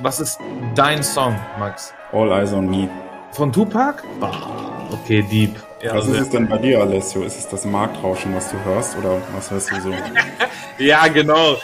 [0.00, 0.38] was ist
[0.74, 1.94] dein Song, Max?
[2.12, 2.88] All Eyes on Me.
[3.32, 4.02] Von Tupac?
[4.92, 5.56] Okay, Deep.
[5.82, 7.22] Ja, was ist es denn bei dir, Alessio?
[7.22, 9.92] Ist es das Marktrauschen, was du hörst, oder was hörst du so?
[10.78, 11.56] ja, genau.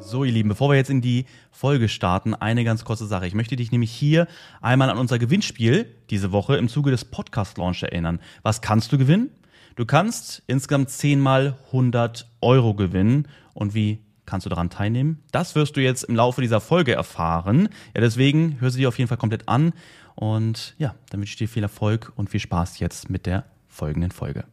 [0.00, 3.26] So, ihr Lieben, bevor wir jetzt in die Folge starten, eine ganz kurze Sache.
[3.26, 4.26] Ich möchte dich nämlich hier
[4.60, 8.20] einmal an unser Gewinnspiel diese Woche im Zuge des Podcast-Launch erinnern.
[8.42, 9.30] Was kannst du gewinnen?
[9.76, 13.28] Du kannst insgesamt 10 mal 100 Euro gewinnen.
[13.54, 15.22] Und wie kannst du daran teilnehmen?
[15.32, 17.68] Das wirst du jetzt im Laufe dieser Folge erfahren.
[17.94, 19.72] Ja, deswegen hör sie dir auf jeden Fall komplett an.
[20.14, 24.10] Und ja, dann wünsche ich dir viel Erfolg und viel Spaß jetzt mit der folgenden
[24.10, 24.44] Folge.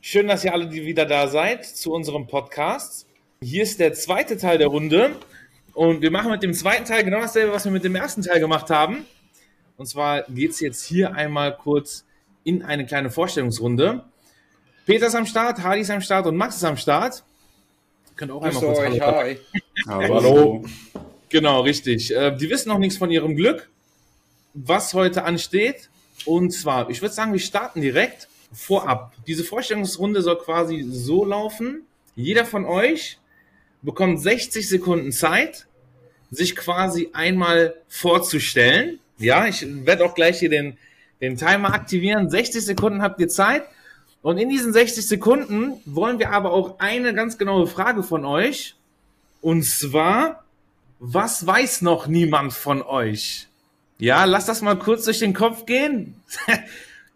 [0.00, 3.06] Schön, dass ihr alle wieder da seid zu unserem Podcast.
[3.42, 5.16] Hier ist der zweite Teil der Runde
[5.74, 8.40] und wir machen mit dem zweiten Teil genau dasselbe, was wir mit dem ersten Teil
[8.40, 9.06] gemacht haben.
[9.76, 12.04] Und zwar geht es jetzt hier einmal kurz
[12.44, 14.04] in eine kleine Vorstellungsrunde.
[14.88, 17.22] Peter ist am Start, Hardy ist am Start und Max ist am Start.
[18.16, 19.36] Könnt auch einmal kurz euch, Hallo.
[19.86, 20.14] Hallo.
[20.14, 20.64] Hallo.
[21.28, 22.10] Genau, richtig.
[22.16, 23.68] Äh, die wissen noch nichts von ihrem Glück,
[24.54, 25.90] was heute ansteht.
[26.24, 29.12] Und zwar, ich würde sagen, wir starten direkt vorab.
[29.26, 31.82] Diese Vorstellungsrunde soll quasi so laufen.
[32.16, 33.18] Jeder von euch
[33.82, 35.66] bekommt 60 Sekunden Zeit,
[36.30, 39.00] sich quasi einmal vorzustellen.
[39.18, 40.78] Ja, ich werde auch gleich hier den,
[41.20, 42.30] den Timer aktivieren.
[42.30, 43.64] 60 Sekunden habt ihr Zeit.
[44.22, 48.74] Und in diesen 60 Sekunden wollen wir aber auch eine ganz genaue Frage von euch.
[49.40, 50.44] Und zwar,
[50.98, 53.46] was weiß noch niemand von euch?
[53.98, 56.14] Ja, lasst das mal kurz durch den Kopf gehen.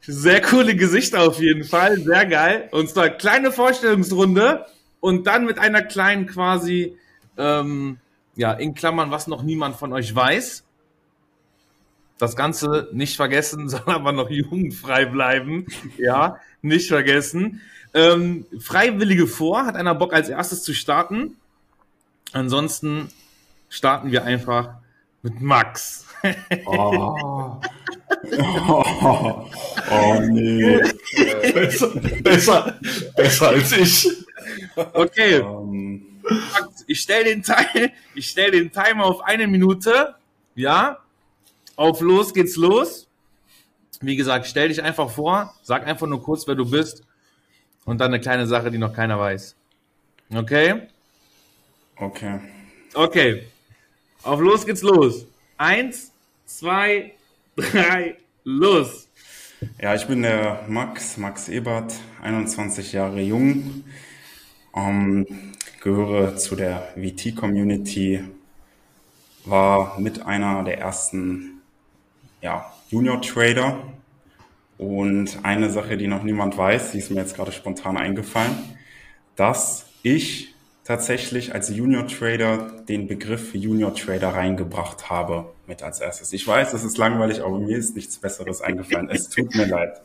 [0.04, 2.68] Sehr coole Gesichter auf jeden Fall, sehr geil.
[2.72, 4.66] Und zwar kleine Vorstellungsrunde
[4.98, 6.98] und dann mit einer kleinen quasi,
[7.38, 7.98] ähm,
[8.34, 10.64] ja, in Klammern, was noch niemand von euch weiß.
[12.18, 15.66] Das Ganze nicht vergessen, soll aber noch jugendfrei bleiben.
[15.96, 17.60] Ja, nicht vergessen.
[17.94, 21.36] Ähm, Freiwillige vor, hat einer Bock als erstes zu starten?
[22.32, 23.10] Ansonsten
[23.68, 24.70] starten wir einfach
[25.22, 26.06] mit Max.
[26.66, 27.60] Oh.
[28.38, 29.50] Oh,
[29.90, 30.80] oh nee.
[31.52, 31.88] besser,
[32.22, 32.78] besser,
[33.16, 34.08] besser als ich.
[34.76, 35.40] Okay.
[35.40, 36.20] Um.
[36.86, 37.44] Ich stelle den,
[38.18, 40.14] stell den Timer auf eine Minute.
[40.54, 40.98] Ja.
[41.76, 43.08] Auf los geht's los.
[44.00, 45.54] Wie gesagt, stell dich einfach vor.
[45.62, 47.04] Sag einfach nur kurz, wer du bist.
[47.84, 49.56] Und dann eine kleine Sache, die noch keiner weiß.
[50.34, 50.88] Okay?
[51.96, 52.40] Okay.
[52.94, 53.46] Okay.
[54.22, 55.26] Auf los geht's los.
[55.56, 56.12] Eins,
[56.46, 57.14] zwei,
[57.56, 59.08] drei, los.
[59.80, 63.84] Ja, ich bin der Max, Max Ebert, 21 Jahre jung,
[64.74, 65.26] ähm,
[65.80, 68.24] gehöre zu der VT-Community,
[69.44, 71.51] war mit einer der ersten
[72.42, 73.78] ja, Junior-Trader
[74.76, 78.52] und eine Sache, die noch niemand weiß, die ist mir jetzt gerade spontan eingefallen,
[79.36, 80.52] dass ich
[80.84, 86.32] tatsächlich als Junior Trader den Begriff Junior Trader reingebracht habe mit als erstes.
[86.32, 89.08] Ich weiß, es ist langweilig, aber mir ist nichts Besseres eingefallen.
[89.08, 90.00] Es tut mir leid.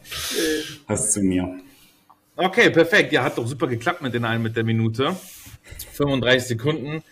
[0.87, 1.59] Das zu mir.
[2.35, 3.11] Okay, perfekt.
[3.11, 5.15] Ja, hat doch super geklappt mit den einen mit der Minute.
[5.93, 7.03] 35 Sekunden.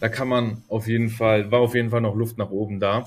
[0.00, 3.04] Da kann man auf jeden Fall, war auf jeden Fall noch Luft nach oben da.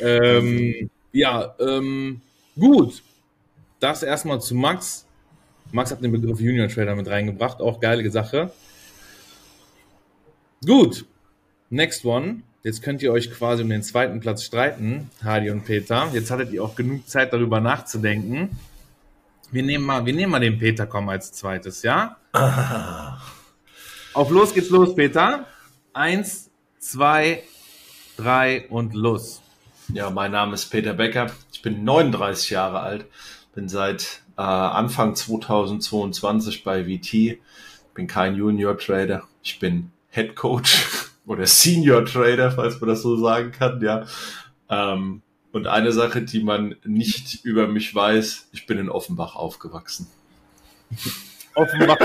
[0.00, 2.20] Ähm, ja, ähm,
[2.58, 3.02] gut.
[3.80, 5.06] Das erstmal zu Max.
[5.72, 7.60] Max hat den Begriff Junior Trader mit reingebracht.
[7.60, 8.50] Auch geile Sache.
[10.64, 11.04] Gut,
[11.70, 12.42] next one.
[12.64, 16.08] Jetzt könnt ihr euch quasi um den zweiten Platz streiten, Hadi und Peter.
[16.12, 18.58] Jetzt hattet ihr auch genug Zeit, darüber nachzudenken.
[19.52, 22.16] Wir nehmen mal, wir nehmen mal den Peter komm als zweites, ja?
[22.32, 23.18] Ah.
[24.12, 25.46] Auf los geht's los, Peter.
[25.92, 27.44] Eins, zwei,
[28.16, 29.40] drei und los.
[29.94, 31.30] Ja, mein Name ist Peter Becker.
[31.50, 33.06] Ich bin 39 Jahre alt.
[33.54, 37.38] Bin seit äh, Anfang 2022 bei VT.
[37.94, 39.22] Bin kein Junior Trader.
[39.42, 40.84] Ich bin Head Coach
[41.26, 44.04] oder Senior Trader, falls man das so sagen kann, ja.
[44.68, 45.22] Ähm,
[45.52, 50.06] und eine Sache, die man nicht über mich weiß, ich bin in Offenbach aufgewachsen.
[51.54, 51.96] Offenbach.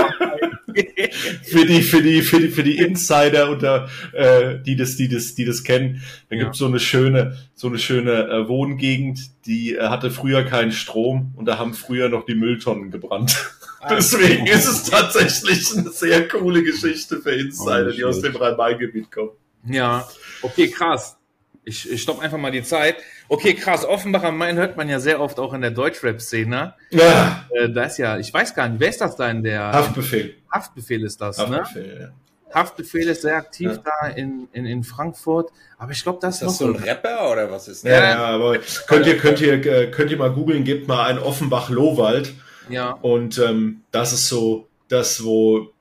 [1.42, 5.34] für die, für die, für die, für die Insider unter, äh, die das, die das,
[5.34, 6.44] die das kennen, da ja.
[6.44, 11.32] gibt so eine schöne, so eine schöne äh, Wohngegend, die äh, hatte früher keinen Strom
[11.36, 13.52] und da haben früher noch die Mülltonnen gebrannt.
[13.90, 19.32] Deswegen ist es tatsächlich eine sehr coole Geschichte für Insider, die aus dem Rhein-Main-Gebiet kommen.
[19.66, 20.08] Ja,
[20.40, 21.18] okay, krass.
[21.64, 22.96] Ich, ich stopp einfach mal die Zeit.
[23.28, 23.84] Okay, krass.
[23.84, 26.74] Offenbach am Main hört man ja sehr oft auch in der Deutschrap-Szene.
[26.90, 27.46] Ja.
[27.50, 29.72] Äh, da ist ja, ich weiß gar nicht, wer ist das da in der.
[29.72, 30.36] Haftbefehl.
[30.50, 31.60] Haftbefehl ist das, ne?
[31.60, 32.00] Haftbefehl, ne?
[32.00, 32.12] Ja.
[32.54, 33.82] Haftbefehl ist sehr aktiv ja.
[33.84, 35.50] da in, in, in Frankfurt.
[35.78, 36.42] Aber ich glaube, das ist.
[36.42, 37.90] Ist das so ein Rapper oder was ist das?
[37.90, 42.32] Ja, ja aber könnt ihr, könnt ihr, könnt ihr mal googeln, gebt mal ein Offenbach-Lowald
[42.68, 42.92] Ja.
[42.92, 45.72] Und ähm, das ist so das, wo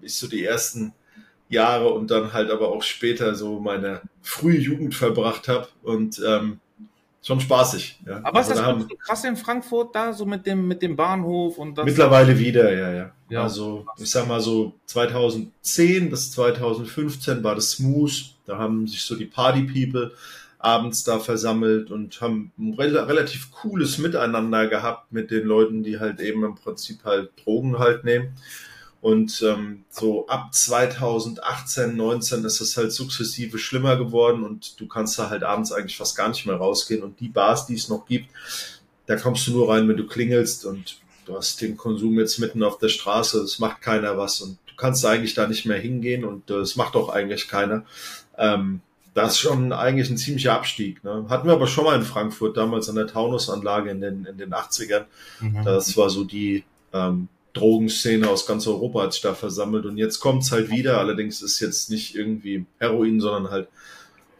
[0.00, 0.94] ich so die ersten
[1.48, 5.68] Jahre und dann halt aber auch später so meine frühe Jugend verbracht habe.
[5.82, 6.60] Und ähm,
[7.22, 8.00] schon spaßig.
[8.06, 8.20] Ja.
[8.22, 10.82] Aber was Also ist da das so krass in Frankfurt da, so mit dem, mit
[10.82, 11.84] dem Bahnhof und das?
[11.84, 13.42] Mittlerweile wieder, ja, ja, Ja.
[13.42, 18.12] Also, ich sag mal so 2010 bis 2015 war das smooth.
[18.46, 20.12] Da haben sich so die Party People
[20.58, 25.98] abends da versammelt und haben ein rel relativ cooles Miteinander gehabt mit den Leuten, die
[25.98, 28.36] halt eben im Prinzip halt Drogen halt nehmen.
[29.00, 35.18] Und ähm, so ab 2018, 19 ist es halt sukzessive schlimmer geworden und du kannst
[35.18, 37.02] da halt abends eigentlich fast gar nicht mehr rausgehen.
[37.02, 38.30] Und die Bars, die es noch gibt,
[39.06, 42.62] da kommst du nur rein, wenn du klingelst und du hast den Konsum jetzt mitten
[42.62, 46.24] auf der Straße, es macht keiner was und du kannst eigentlich da nicht mehr hingehen
[46.24, 47.84] und äh, es macht auch eigentlich keiner.
[48.36, 48.80] Ähm,
[49.14, 51.02] das ist schon eigentlich ein ziemlicher Abstieg.
[51.02, 51.24] Ne?
[51.30, 54.52] Hatten wir aber schon mal in Frankfurt, damals an der Taunusanlage in den, in den
[54.52, 55.04] 80ern.
[55.40, 55.64] Mhm.
[55.64, 60.20] Das war so die ähm, Drogenszene aus ganz Europa hat sich da versammelt und jetzt
[60.20, 60.98] kommt's halt wieder.
[60.98, 63.68] Allerdings ist jetzt nicht irgendwie Heroin, sondern halt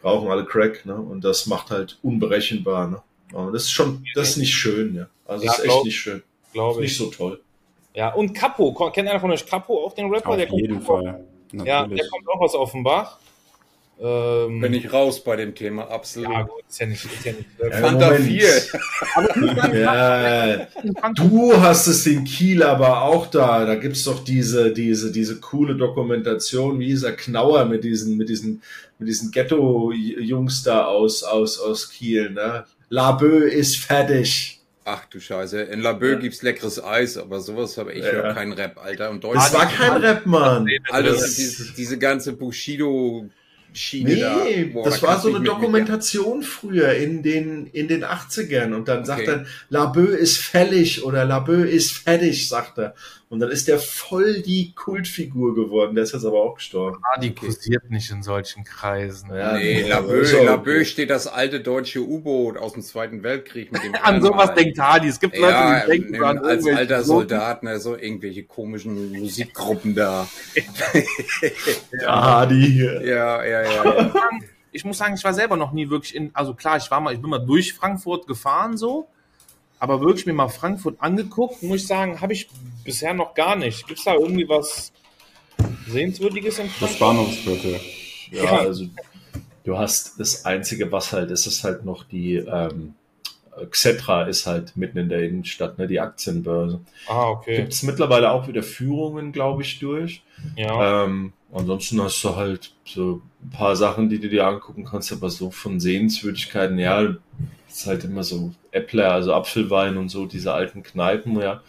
[0.05, 0.95] rauchen alle Crack, ne?
[0.97, 3.03] Und das macht halt unberechenbar, ne?
[3.35, 5.09] Aber das ist schon, das ist nicht schön, ja.
[5.27, 6.23] Also Ja, das ist echt glaub- nicht schön.
[6.53, 7.41] glaube Nicht so toll.
[7.95, 10.31] Ja, und Capo, kennt einer von euch Capo, auch den Rapper?
[10.31, 11.25] Auf der kommt jeden auch- Fall.
[11.53, 12.03] Ja, Natürlich.
[12.03, 13.19] der kommt auch aus Offenbach.
[13.99, 16.31] Ähm, Bin ich raus bei dem Thema, absolut.
[16.31, 17.47] ja, gut, ist ja nicht, ist ja nicht.
[17.59, 18.27] Ja, Fanta Moment.
[18.27, 18.49] 4.
[19.75, 20.67] Ja,
[21.15, 23.65] du hast es in Kiel aber auch da.
[23.65, 28.63] Da gibt's doch diese, diese, diese coole Dokumentation, wie dieser Knauer mit diesen, mit diesen,
[28.99, 32.65] mit diesen Ghetto-Jungs da aus, aus, aus Kiel, ne?
[32.89, 34.61] Labö ist fertig.
[34.85, 35.63] Ach du Scheiße.
[35.63, 36.19] In Laboe Ja.
[36.19, 38.13] gibt's leckeres Eis, aber sowas habe ich Ja.
[38.13, 39.11] höre keinen Rap, Alter.
[39.11, 39.53] Und Das Deutsch.
[39.55, 40.69] war kein Rap, Mann.
[40.91, 43.27] Alter, das- diese, diese ganze Bushido
[43.77, 44.43] Schiene da.
[44.45, 48.05] Nee, Boah, das da war so eine nicht mit- Dokumentation früher in den, in den
[48.05, 49.31] 80ern und dann sagt Okay.
[49.31, 52.95] er, Labö ist fällig oder Labö ist fertig, sagt er.
[53.29, 55.97] Und dann ist der voll die Kultfigur geworden.
[55.97, 56.99] Der ist jetzt aber auch gestorben.
[57.03, 59.35] Ah, die kursiert nicht in solchen Kreisen.
[59.35, 63.83] Ja, Nee, nee, Laboe, Laboe steht das alte deutsche U-Boot aus dem Zweiten Weltkrieg mit
[63.83, 65.09] dem An sowas denkt Hardy.
[65.09, 67.03] Es gibt Leute, Ja, die denken ähm, an als alter.
[67.03, 70.29] Soldat, ne, so irgendwelche komischen Musikgruppen da.
[72.01, 73.05] Ja, hier.
[73.05, 73.69] Ja, ja, ja.
[73.71, 73.85] Ich ja.
[73.85, 76.89] muss sagen, Ich muss sagen, ich war selber noch nie wirklich in, also klar, ich
[76.93, 79.09] war mal, ich bin mal durch Frankfurt gefahren so,
[79.81, 82.49] aber wirklich mir mal Frankfurt angeguckt, muss ich sagen, habe ich
[82.87, 83.87] bisher noch gar nicht.
[83.87, 84.93] Gibt es da irgendwie was
[85.89, 86.99] Sehenswürdiges in Das?
[86.99, 87.81] Bahnhofsviertel.
[88.31, 88.87] Ja, also
[89.65, 92.95] du hast das Einzige, was halt ist, ist halt noch die ähm,
[93.71, 96.81] Xetra ist halt mitten in der Innenstadt, ne, die Aktienbörse.
[97.09, 97.57] Ah, okay.
[97.57, 100.23] Gibt es mittlerweile auch wieder Führungen, glaube ich, durch.
[100.57, 101.05] Ja.
[101.05, 105.31] Ähm, ansonsten hast du halt so ein paar Sachen, die du dir angucken kannst, aber
[105.31, 107.15] so von Sehenswürdigkeiten, ja,
[107.77, 111.63] ist halt immer so Äppler, also Apfelwein und so, diese alten Kneipen, ja.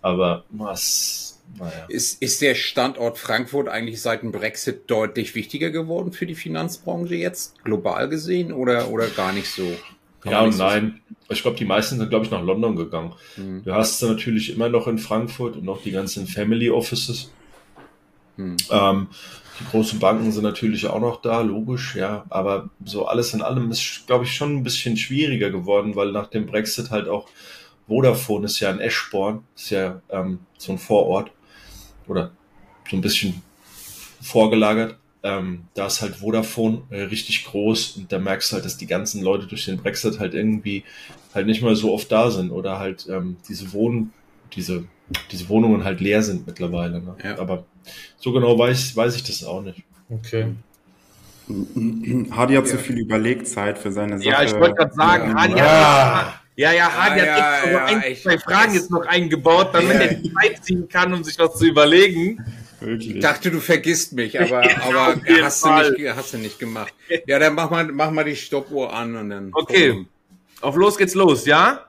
[0.00, 1.86] Aber was, naja.
[1.88, 7.14] Ist, ist der Standort Frankfurt eigentlich seit dem Brexit deutlich wichtiger geworden für die Finanzbranche
[7.14, 9.64] jetzt, global gesehen, oder, oder gar nicht so?
[10.20, 11.00] Kann Ja und nicht so nein.
[11.28, 13.12] Ich glaube, die meisten sind, glaube ich, nach London gegangen.
[13.36, 13.62] Hm.
[13.64, 17.30] Du hast natürlich immer noch in Frankfurt und noch die ganzen Family Offices.
[18.36, 18.56] Hm.
[18.70, 19.08] Ähm,
[19.60, 22.24] die großen Banken sind natürlich auch noch da, logisch, ja.
[22.30, 26.28] Aber so alles in allem ist, glaube ich, schon ein bisschen schwieriger geworden, weil nach
[26.28, 27.28] dem Brexit halt auch
[27.86, 31.30] Vodafone ist ja in Eschborn, ist ja ähm, so ein Vorort
[32.06, 32.32] oder
[32.88, 33.42] so ein bisschen
[34.22, 34.96] vorgelagert.
[35.22, 38.86] Ähm, da ist halt Vodafone äh, richtig groß und da merkst du halt, dass die
[38.86, 40.84] ganzen Leute durch den Brexit halt irgendwie
[41.34, 44.12] halt nicht mehr so oft da sind oder halt ähm, diese Wohn
[44.54, 44.84] diese
[45.30, 47.02] diese Wohnungen halt leer sind mittlerweile.
[47.02, 47.16] Ne?
[47.22, 47.38] Ja.
[47.38, 47.64] Aber
[48.18, 49.82] so genau weiß weiß ich das auch nicht.
[50.08, 50.52] Okay.
[52.30, 54.28] Hardy hat so viel Überlegzeit für seine Sache.
[54.28, 55.34] Ja, ich wollte gerade sagen, Ja.
[55.40, 56.24] Hardy Ah.
[56.26, 56.34] hat.
[56.56, 58.74] Ja, ja, Hardy Ja, hat ja, extra ja, so ein, ich zwei Fragen weiß.
[58.74, 60.00] jetzt noch eingebaut, damit Ja.
[60.00, 62.44] er die Zeit ziehen kann, um sich was zu überlegen.
[62.80, 63.16] Wirklich.
[63.16, 66.94] Ich dachte, du vergisst mich, aber, aber hast, du nicht, hast du nicht gemacht.
[67.26, 69.50] Ja, dann mach mal, mach mal die Stoppuhr an und dann.
[69.52, 70.06] Okay.
[70.60, 71.86] Auf los geht's los, ja?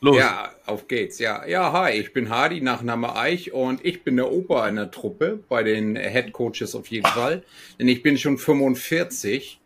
[0.00, 0.18] Los.
[0.18, 1.18] Ja, auf geht's.
[1.18, 5.40] Ja, ja, hi, ich bin Hardy, Nachname Eich und ich bin der Opa einer Truppe,
[5.48, 7.42] bei den Head Coaches auf jeden Fall.
[7.78, 9.58] Denn ich bin schon 45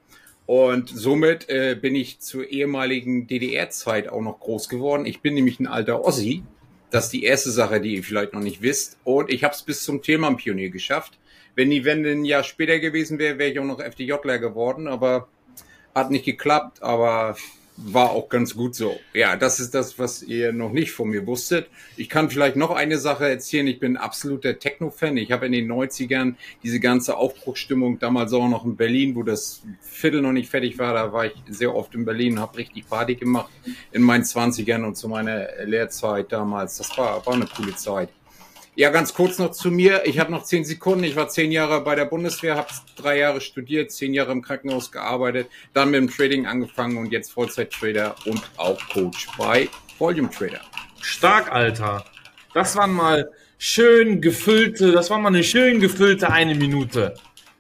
[0.47, 5.07] und somit äh, bin ich zur ehemaligen DDR-Zeit auch noch groß geworden.
[5.07, 6.43] Ich bin nämlich ein alter Ossi.
[6.91, 8.99] Das ist die erste Sache, die ihr vielleicht noch nicht wisst.
[9.05, 11.19] Und ich habe es bis zum Tillmann-Pionier geschafft.
[11.55, 15.29] Wenn die Wende ein Jahr später gewesen wäre, wäre ich auch noch FDJler geworden, aber
[15.95, 16.83] hat nicht geklappt.
[16.83, 17.37] Aber
[17.85, 18.99] war auch ganz gut so.
[19.15, 21.69] Ja, das ist das, was ihr noch nicht von mir wusstet.
[21.97, 23.67] Ich kann vielleicht noch eine Sache erzählen.
[23.67, 25.17] Ich bin absoluter Techno-Fan.
[25.17, 29.63] Ich habe in den 90ern diese ganze Aufbruchstimmung, damals auch noch in Berlin, wo das
[29.81, 32.89] Viertel noch nicht fertig war, da war ich sehr oft in Berlin und habe richtig
[32.89, 33.51] Party gemacht
[33.93, 36.79] in meinen 20ern und zu meiner Lehrzeit damals.
[36.79, 38.09] Das war, war eine coole Zeit.
[38.81, 40.07] Ja, ganz kurz noch zu mir.
[40.07, 41.05] Ich habe noch zehn Sekunden.
[41.05, 44.91] Ich war zehn Jahre bei der Bundeswehr, habe drei Jahre studiert, zehn Jahre im Krankenhaus
[44.91, 49.69] gearbeitet, dann mit dem Trading angefangen und jetzt Vollzeit-Trader und auch Coach bei
[49.99, 50.63] Volume Trader.
[51.03, 52.07] Stark, Alter.
[52.55, 57.13] Das waren mal schön gefüllte, das war mal eine schön gefüllte eine Minute.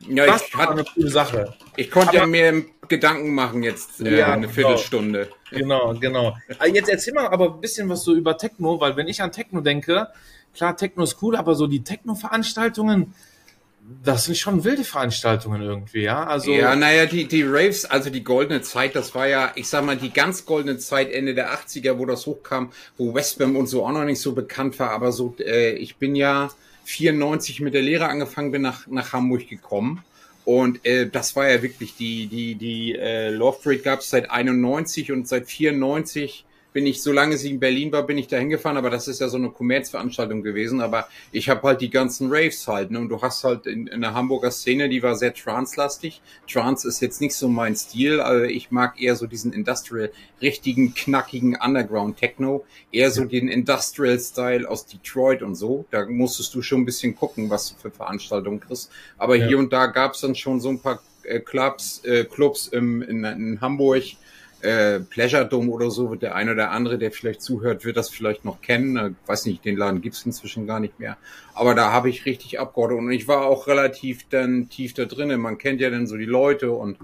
[0.08, 1.52] Ja, das ich war eine coole Sache.
[1.76, 4.52] Ich konnte ja mir Gedanken machen jetzt äh, ja, eine genau.
[4.54, 5.28] Viertelstunde.
[5.50, 6.38] Genau, genau.
[6.58, 9.32] Also jetzt erzähl mal aber ein bisschen was so über Techno, weil wenn ich an
[9.32, 10.08] Techno denke,
[10.54, 13.14] klar, Techno ist cool, aber so die Techno-Veranstaltungen,
[14.04, 16.24] das sind schon wilde Veranstaltungen irgendwie, ja.
[16.24, 19.84] Also ja, naja, die, die Raves, also die goldene Zeit, das war ja, ich sag
[19.84, 23.84] mal, die ganz goldene Zeit Ende der 80er, wo das hochkam, wo Westbam und so
[23.84, 26.50] auch noch nicht so bekannt war, aber so, äh, ich bin ja
[26.84, 30.04] 94 mit der Lehre angefangen, bin nach, nach Hamburg gekommen.
[30.44, 34.30] Und äh, das war ja wirklich die, die, die äh, Love Parade gab es seit
[34.30, 38.76] 91 und seit 94 bin ich, solange sie in Berlin war, bin ich da hingefahren,
[38.76, 42.66] aber das ist ja so eine Kommerzveranstaltung gewesen, aber ich habe halt die ganzen Raves
[42.68, 42.98] halt, ne?
[42.98, 46.20] Und du hast halt in, in der Hamburger Szene, die war sehr trance-lastig.
[46.50, 50.10] Trance ist jetzt nicht so mein Stil, also ich mag eher so diesen Industrial,
[50.40, 55.84] richtigen, knackigen Underground-Techno, eher so den Industrial-Style aus Detroit und so.
[55.90, 58.90] Da musstest du schon ein bisschen gucken, was du für Veranstaltungen kriegst.
[59.18, 59.46] Aber ja.
[59.46, 63.24] hier und da gab's dann schon so ein paar äh, Clubs, äh, Clubs im, in,
[63.24, 64.04] in Hamburg,
[64.62, 68.10] äh, Pleasure Dome oder so, wird der eine oder andere, der vielleicht zuhört, wird das
[68.10, 68.96] vielleicht noch kennen.
[68.96, 71.16] Äh, weiß nicht, den Laden gibt's inzwischen gar nicht mehr.
[71.54, 75.40] Aber da habe ich richtig abgeordnet und ich war auch relativ dann tief da drinnen.
[75.40, 76.98] Man kennt ja dann so die Leute und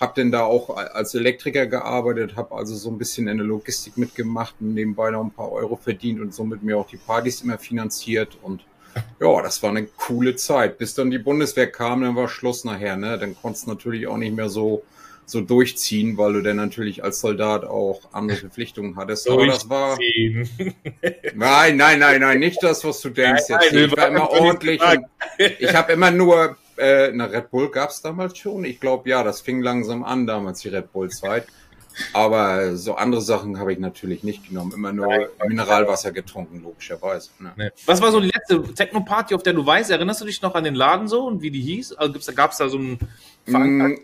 [0.00, 3.96] habe dann da auch als Elektriker gearbeitet, habe also so ein bisschen in der Logistik
[3.96, 7.58] mitgemacht und nebenbei noch ein paar Euro verdient und somit mir auch die Partys immer
[7.58, 8.64] finanziert und
[9.20, 10.78] ja, das war eine coole Zeit.
[10.78, 13.18] Bis dann die Bundeswehr kam, dann war Schluss nachher, ne?
[13.18, 14.84] Dann konntest natürlich auch nicht mehr so
[15.26, 19.28] so durchziehen, weil du dann natürlich als Soldat auch andere Verpflichtungen hattest.
[19.28, 19.98] Aber das war.
[21.34, 24.80] nein, nein, nein, nein, nicht das, was du denkst nein, ich war immer ordentlich.
[25.58, 28.64] ich habe immer nur äh, eine Red Bull gab's damals schon.
[28.64, 31.46] Ich glaube, ja, das fing langsam an damals die Red Bull Zeit.
[32.12, 34.72] Aber so andere Sachen habe ich natürlich nicht genommen.
[34.72, 37.30] Immer nur Mineralwasser getrunken, logischerweise.
[37.38, 37.72] Ne.
[37.86, 39.90] Was war so die letzte Techno-Party, auf der du weißt?
[39.90, 41.94] Erinnerst du dich noch an den Laden so und wie die hieß?
[41.94, 42.98] Also gab es da so einen
[43.46, 43.98] mm,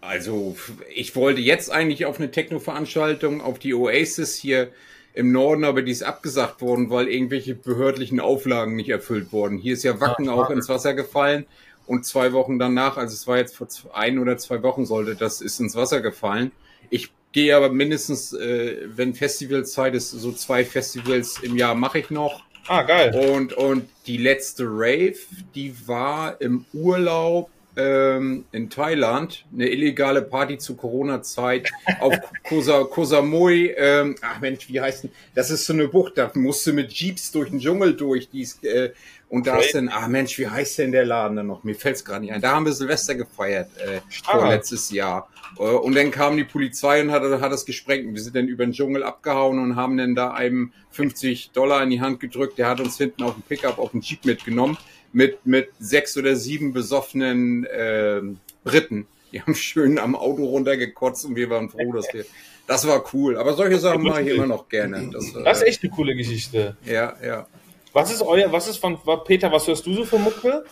[0.00, 0.56] Also,
[0.94, 4.70] ich wollte jetzt eigentlich auf eine Techno-Veranstaltung, auf die Oasis hier
[5.12, 9.58] im Norden, aber die ist abgesagt worden, weil irgendwelche behördlichen Auflagen nicht erfüllt wurden.
[9.58, 11.46] Hier ist ja Wacken ah, auch ins Wasser gefallen
[11.86, 15.40] und zwei Wochen danach, also es war jetzt vor ein oder zwei Wochen sollte, das
[15.40, 16.50] ist ins Wasser gefallen.
[16.90, 22.08] Ich gehe aber mindestens, äh, wenn Festivalzeit ist, so zwei Festivals im Jahr mache ich
[22.08, 22.44] noch.
[22.68, 23.14] Ah, geil.
[23.14, 25.16] Und, und die letzte Rave,
[25.54, 32.14] die war im Urlaub ähm, in Thailand, eine illegale Party zu Corona-Zeit auf
[32.48, 33.74] Koh, Koh Samui.
[33.76, 35.10] Ähm, ach Mensch, wie heißt denn?
[35.34, 38.28] Das ist so eine Bucht, da musst du mit Jeeps durch den Dschungel durch.
[38.30, 38.92] Die ist, äh,
[39.28, 41.64] und da ist dann, ah Mensch, wie heißt denn der Laden dann noch?
[41.64, 42.40] Mir fällt's gerade nicht ein.
[42.40, 44.00] Da haben wir Silvester gefeiert, äh,
[44.48, 45.28] letztes Jahr.
[45.58, 48.14] Äh, und dann kam die Polizei und hat, hat das gesprengt.
[48.14, 51.90] Wir sind dann über den Dschungel abgehauen und haben dann da einem 50 Dollar in
[51.90, 52.58] die Hand gedrückt.
[52.58, 54.78] Der hat uns hinten auf dem Pickup auf den Jeep mitgenommen
[55.14, 58.20] mit, mit sechs oder sieben besoffenen äh,
[58.64, 59.06] Briten.
[59.32, 62.24] Die haben schön am Auto runtergekotzt und wir waren froh, dass wir.
[62.66, 63.36] Das war cool.
[63.36, 65.10] Aber solche Sachen mache ich immer noch gerne.
[65.12, 66.76] Das, das ist echt eine coole Geschichte.
[66.84, 67.46] Ja, ja.
[67.92, 70.64] Was ist euer, was ist von, Peter, was hörst du so von Mucke?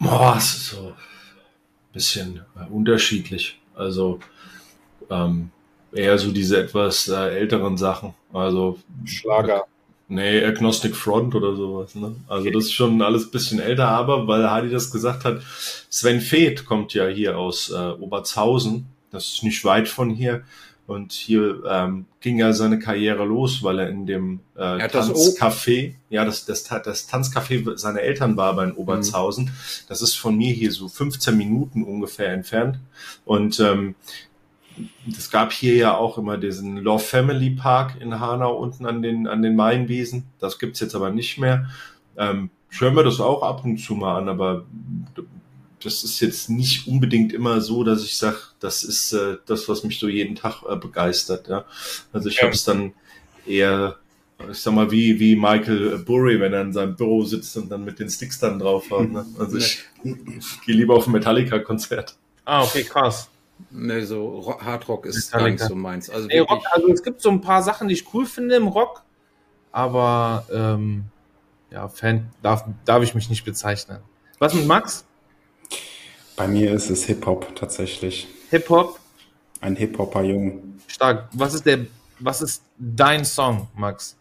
[0.00, 0.94] Boah, es ist so ein
[1.92, 3.60] bisschen äh, unterschiedlich.
[3.74, 4.18] Also
[5.10, 5.50] ähm,
[5.92, 8.14] eher so diese etwas äh, älteren Sachen.
[8.32, 9.66] Also Schlager.
[10.08, 11.94] Nee, Agnostic Front oder sowas.
[11.96, 12.14] Ne?
[12.28, 15.42] Also das ist schon alles bisschen älter, aber weil Hardy das gesagt hat,
[15.90, 18.86] Sven Feth kommt ja hier aus äh, Obertshausen.
[19.10, 20.44] Das ist nicht weit von hier.
[20.86, 26.24] Und hier ähm, ging ja seine Karriere los, weil er in dem äh, Tanzcafé, ja,
[26.24, 29.46] das, das, das Tanzcafé seiner Eltern war aber in Obertshausen.
[29.46, 29.50] Mhm.
[29.88, 32.78] Das ist von mir hier so 15 Minuten ungefähr entfernt.
[33.24, 33.96] Und ähm,
[35.08, 39.26] es gab hier ja auch immer diesen Love Family Park in Hanau unten an den,
[39.26, 40.24] an den Mainwiesen.
[40.38, 41.68] Das gibt's jetzt aber nicht mehr.
[42.16, 44.66] Ähm, ich höre mir das auch ab und zu mal an, aber
[45.82, 49.84] das ist jetzt nicht unbedingt immer so, dass ich sage, das ist äh, das, was
[49.84, 51.48] mich so jeden Tag äh, begeistert.
[51.48, 51.64] Ja?
[52.12, 52.42] Also ich ja.
[52.42, 52.92] habe es dann
[53.46, 53.96] eher,
[54.50, 57.84] ich sag mal, wie, wie Michael Burry, wenn er in seinem Büro sitzt und dann
[57.84, 59.10] mit den Sticks dann drauf hat.
[59.10, 59.24] Ne?
[59.38, 62.16] Also ich, ich gehe lieber auf ein Metallica-Konzert.
[62.44, 63.28] Ah, okay, krass.
[63.70, 65.38] Ne, so Ro- Hardrock ist Metallica.
[65.46, 66.10] gar nicht so meins.
[66.10, 68.68] Also Ey, Rock, also es gibt so ein paar Sachen, die ich cool finde im
[68.68, 69.02] Rock,
[69.72, 71.04] aber ähm,
[71.70, 73.98] ja, Fan darf, darf ich mich nicht bezeichnen.
[74.38, 75.04] Was mit Max?
[76.36, 78.28] Bei mir ist es Hip-Hop tatsächlich.
[78.50, 79.00] Hip-Hop?
[79.62, 80.78] Ein Hip-Hopper Jung.
[80.86, 81.28] Stark.
[81.32, 81.86] Was ist der,
[82.18, 84.16] was ist dein Song, Max?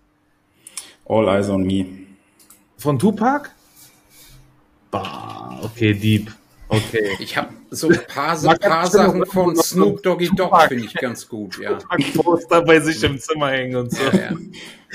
[1.07, 1.85] All Eyes on Me.
[2.77, 3.51] Von Tupac?
[4.91, 6.31] Bah, okay, deep.
[6.69, 7.15] Okay.
[7.19, 11.27] ich habe so ein paar, so paar Sachen von Snoop Doggy Dogg finde ich ganz
[11.27, 11.73] gut, ja.
[11.77, 14.03] Tupac-Poster bei sich im Zimmer hängen und so.
[14.03, 14.31] ja.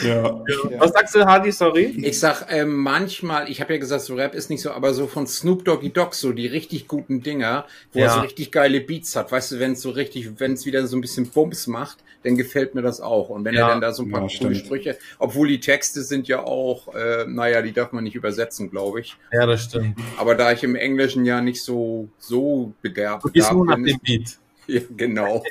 [0.02, 0.40] Ja.
[0.78, 1.52] Was sagst du, Hardy?
[1.52, 1.94] Sorry?
[2.02, 5.06] Ich sag ähm, manchmal, ich habe ja gesagt, so Rap ist nicht so, aber so
[5.06, 8.14] von Snoop Doggy Dogg, so die richtig guten Dinger, wo er Ja.
[8.14, 10.96] so richtig geile Beats hat, weißt du, wenn es so richtig, wenn es wieder so
[10.96, 13.28] ein bisschen Bums macht, dann gefällt mir das auch.
[13.28, 13.62] Und wenn Ja.
[13.62, 14.54] er dann da so ein paar Ja, coole.
[14.54, 19.00] Sprüche, obwohl die Texte sind ja auch, äh, naja, die darf man nicht übersetzen, glaube
[19.00, 19.16] ich.
[19.32, 19.98] Ja, das stimmt.
[20.18, 23.98] Aber da ich im Englischen ja nicht so so begabt Du gehst nur nach dem
[24.02, 24.38] Beat.
[24.66, 25.42] ja, genau.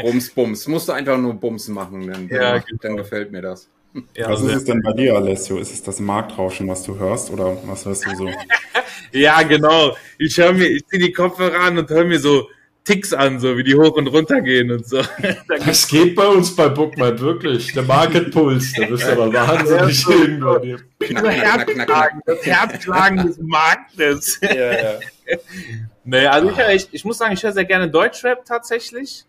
[0.00, 0.66] Bums, Bums.
[0.66, 2.78] Musst du einfach nur Bums machen, dann, Ja, dann, genau.
[2.82, 3.68] dann gefällt mir das.
[4.14, 5.58] Ja, Was ist es denn bei dir, Alessio?
[5.58, 7.30] Ist es das Marktrauschen, was du hörst?
[7.30, 8.30] Oder was hörst du so?
[9.12, 9.96] ja genau.
[10.18, 12.48] Ich höre mir, ich ziehe die Kopfhörer an und höre mir so
[12.84, 14.98] Ticks an, so wie die hoch und runter gehen und so.
[15.48, 17.72] Da Das geht bei uns bei Bookmap wirklich.
[17.72, 20.82] Der Market Pulse, da bist du aber wahnsinnig irgendwann.
[21.00, 21.86] Knack, Nur knack, knack, knack, knack.
[21.86, 24.40] Herzschlagen, das Herzschlagen des Marktes.
[24.42, 24.98] Ja, ja.
[26.04, 29.24] Nee, also ich, höre echt, ich muss sagen, ich höre sehr gerne Deutschrap tatsächlich.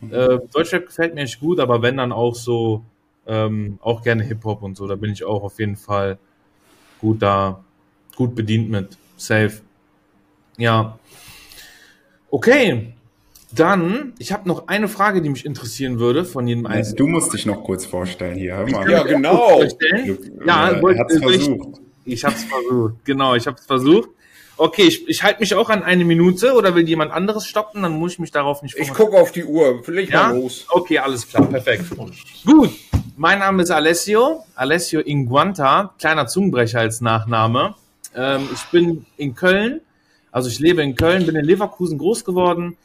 [0.00, 2.82] Äh, Deutschrap gefällt mir echt gut, aber wenn dann auch so,
[3.26, 6.18] ähm, auch gerne Hip-Hop und so, da bin ich auch auf jeden Fall
[7.00, 7.62] gut da,
[8.16, 8.96] gut bedient mit.
[9.16, 9.52] Safe.
[10.56, 10.98] Ja.
[12.30, 12.94] Okay.
[13.50, 16.96] Dann, ich habe noch eine Frage, die mich interessieren würde von jedem Einzelnen.
[16.96, 18.56] Du musst dich noch kurz vorstellen hier.
[18.56, 18.90] Hör mal.
[18.90, 19.62] Ja, genau.
[20.44, 21.80] Ja, wollte- hat's soll ich- versucht.
[22.04, 23.04] Ich habe es versucht.
[23.04, 24.10] Genau, ich habe es versucht.
[24.58, 27.92] Okay, ich, ich halte mich auch an eine Minute oder will jemand anderes stoppen, dann
[27.92, 29.10] muss ich mich darauf nicht Ich vorbereiten.
[29.10, 29.82] gucke auf die Uhr.
[29.86, 30.28] Leg Ja?
[30.30, 30.66] mal los.
[30.68, 31.84] Okay, alles klar, perfekt.
[32.44, 32.70] Gut,
[33.16, 37.76] mein Name ist Alessio, Alessio Inguanta, kleiner Zungenbrecher als Nachname.
[38.14, 39.80] Ähm, ich bin in Köln,
[40.32, 42.76] also ich lebe in Köln, bin in Leverkusen groß geworden,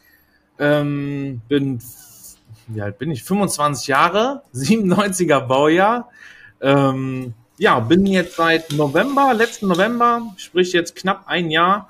[0.60, 1.80] ähm, bin,
[2.68, 3.24] wie alt bin ich?
[3.24, 6.10] 25 Jahre, 97er Baujahr.
[6.62, 11.90] Ähm, ja, bin jetzt seit November, letzten November, sprich jetzt knapp ein Jahr,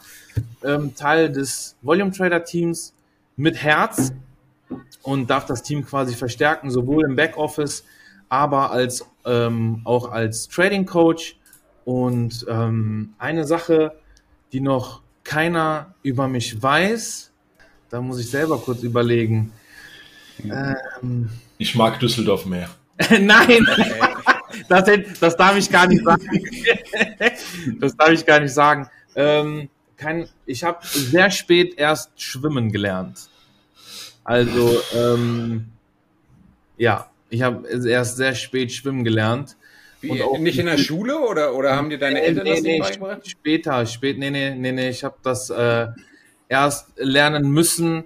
[0.63, 2.93] ähm, Teil des Volume Trader Teams
[3.35, 4.13] mit Herz
[5.01, 7.83] und darf das Team quasi verstärken, sowohl im Backoffice,
[8.29, 11.37] aber als ähm, auch als Trading Coach.
[11.85, 13.93] Und ähm, eine Sache,
[14.53, 17.31] die noch keiner über mich weiß,
[17.89, 19.51] da muss ich selber kurz überlegen.
[20.43, 22.69] Ähm, Ich mag Düsseldorf mehr.
[23.09, 23.65] Nein,
[24.67, 26.23] das, das darf ich gar nicht sagen.
[27.79, 28.89] Das darf ich gar nicht sagen.
[29.15, 33.29] Ähm, kein, ich habe sehr spät erst schwimmen gelernt.
[34.23, 35.65] Also, ähm,
[36.77, 39.57] ja, ich habe erst sehr spät schwimmen gelernt.
[40.01, 43.29] Wie, nicht in der Schule oder, oder haben dir deine Eltern das nicht beigebracht?
[43.29, 45.87] später, spät, nee, nee, nee, nee, ich habe das äh,
[46.49, 48.03] erst lernen müssen,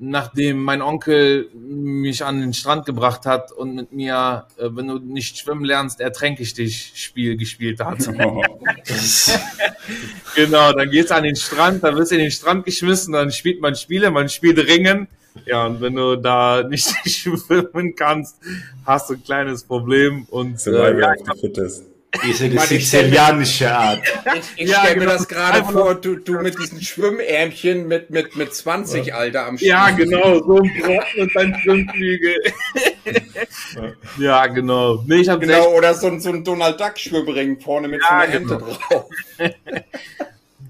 [0.00, 4.98] nachdem mein Onkel mich an den Strand gebracht hat und mit mir, äh, wenn du
[4.98, 7.98] nicht schwimmen lernst, ertränke ich dich Spiel gespielt hat.
[8.20, 8.42] Oh,
[10.34, 13.30] genau, dann gehst du an den Strand, dann wirst du in den Strand geschmissen, dann
[13.30, 15.08] spielt man Spiele, man spielt Ringen.
[15.46, 18.38] Ja, und wenn du da nicht schwimmen kannst,
[18.84, 20.26] hast du ein kleines Problem.
[20.30, 21.84] Und äh, ja, the Fittest.
[22.24, 24.00] Diese sizilianische Art.
[24.56, 25.12] Ich, ich Ja, stelle mir genau.
[25.12, 29.82] das gerade vor, du, du mit diesen Schwimmärmchen mit, mit, mit 20, Alter, am Ja,
[29.88, 29.98] Strand.
[29.98, 32.36] genau, so ein Brocken und dann Schwimmflügel.
[34.18, 35.02] ja, genau.
[35.06, 38.08] Nee, ich habe Genau, oder so, ein- so ein Donald Duck Schwimmring vorne mit so
[38.08, 38.76] Ja, einer Ente genau.
[38.88, 39.04] drauf.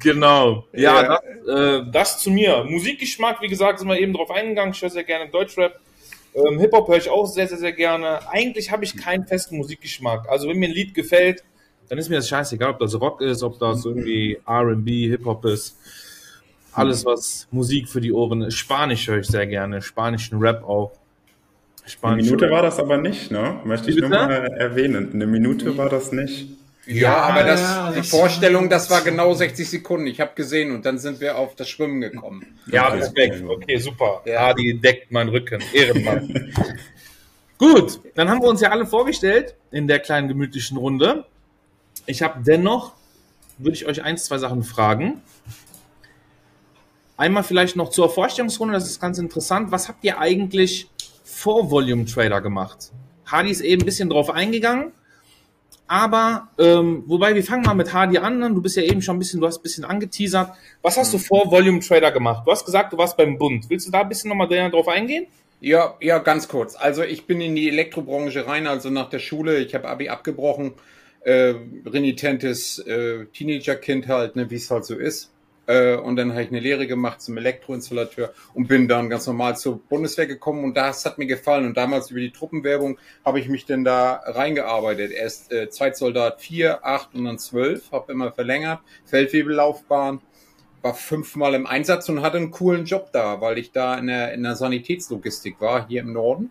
[0.01, 0.65] genau.
[0.73, 1.21] Ja, Ja.
[1.47, 2.65] Das, äh, das zu mir.
[2.65, 4.73] Musikgeschmack, wie gesagt, sind wir eben drauf eingegangen.
[4.75, 5.79] Ich höre sehr gerne Deutschrap.
[6.35, 8.29] Ähm, Hip-Hop höre ich auch sehr, sehr, sehr gerne.
[8.31, 10.29] Eigentlich habe ich keinen festen Musikgeschmack.
[10.29, 11.45] Also wenn mir ein Lied gefällt,
[11.89, 15.77] dann ist mir das scheißegal, ob das Rock ist, ob das irgendwie R&B, Hip-Hop ist.
[16.73, 18.55] Alles, was Musik für die Ohren ist.
[18.55, 19.83] Spanisch höre ich sehr gerne.
[19.83, 20.93] Spanischen Rap auch.
[21.81, 23.61] Eine Spanisch Minute war das aber nicht, ne?
[23.65, 25.11] Möchte ich nur mal erwähnen.
[25.13, 26.51] Eine Minute war das nicht.
[26.89, 30.07] Ja, aber das, ja, die das- Vorstellung, das war genau 60 Sekunden.
[30.07, 32.59] Ich habe gesehen und dann sind wir auf das Schwimmen gekommen.
[32.71, 32.99] Ja, Okay.
[32.99, 33.43] Respekt.
[33.47, 34.23] Okay, super.
[34.25, 34.49] Ja.
[34.49, 35.63] Ja, die deckt meinen Rücken.
[35.73, 36.53] Ehrenmann.
[37.59, 41.27] Gut, dann haben wir uns ja alle vorgestellt in der kleinen gemütlichen Runde.
[42.07, 42.93] Ich habe dennoch,
[43.59, 45.21] würde ich euch eins, zwei Sachen fragen.
[47.17, 49.73] Einmal vielleicht noch zur Vorstellungsrunde, das ist ganz interessant.
[49.73, 50.89] Was habt ihr eigentlich
[51.25, 52.93] vor Volume Trader gemacht?
[53.27, 54.93] Hardy ist eben ein bisschen drauf eingegangen.
[55.89, 58.41] Aber, ähm, wobei, wir fangen mal mit Hardy an.
[58.55, 60.53] Du bist ja eben schon ein bisschen, du hast ein bisschen angeteasert.
[60.83, 62.43] Was hast du vor Volume Trader gemacht?
[62.47, 63.71] Du hast gesagt, du warst beim Bund.
[63.71, 65.27] Willst du da ein bisschen nochmal drauf eingehen?
[65.61, 66.77] Ja, ja, ganz kurz.
[66.77, 69.59] Also ich bin in die Elektrobranche rein, also nach der Schule.
[69.59, 70.75] Ich habe Abi abgebrochen.
[71.23, 75.31] Äh, renitentes äh, Teenagerkind halt, ne, wie es halt so ist.
[75.69, 79.57] Äh, und dann habe ich eine Lehre gemacht zum Elektroinstallateur und bin dann ganz normal
[79.57, 81.67] zur Bundeswehr gekommen und das hat mir gefallen.
[81.67, 85.13] Und damals über die Truppenwerbung habe ich mich dann da reingearbeitet.
[85.13, 90.21] Erst äh, Zeitsoldat 4, 8 und dann 12, habe immer verlängert, Feldwebellaufbahn
[90.81, 94.33] war fünfmal im Einsatz und hatte einen coolen Job da, weil ich da in der,
[94.33, 96.51] in der Sanitätslogistik war, hier im Norden.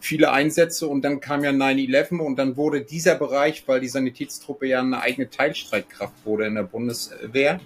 [0.00, 4.66] Viele Einsätze und dann kam ja 9-11 und dann wurde dieser Bereich, weil die Sanitätstruppe
[4.66, 7.60] ja eine eigene Teilstreitkraft wurde in der Bundeswehr,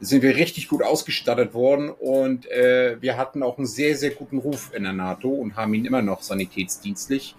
[0.00, 4.38] sind wir richtig gut ausgestattet worden und äh, wir hatten auch einen sehr, sehr guten
[4.38, 7.34] Ruf in der NATO und haben ihn immer noch sanitätsdienstlich.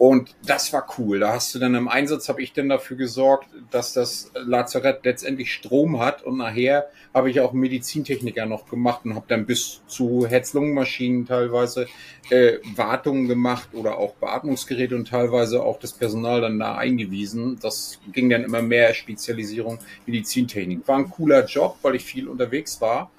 [0.00, 1.20] Und das war cool.
[1.20, 5.52] Da hast du dann im Einsatz, habe ich dann dafür gesorgt, dass das Lazarett letztendlich
[5.52, 6.22] Strom hat.
[6.22, 11.86] Und nachher habe ich auch Medizintechniker noch gemacht und habe dann bis zu Herz-Lungen-Maschinen teilweise
[12.30, 17.58] äh, Wartungen gemacht oder auch Beatmungsgeräte und teilweise auch das Personal dann da eingewiesen.
[17.60, 20.88] Das ging dann immer mehr Spezialisierung Medizintechnik.
[20.88, 23.10] War ein cooler Job, weil ich viel unterwegs war.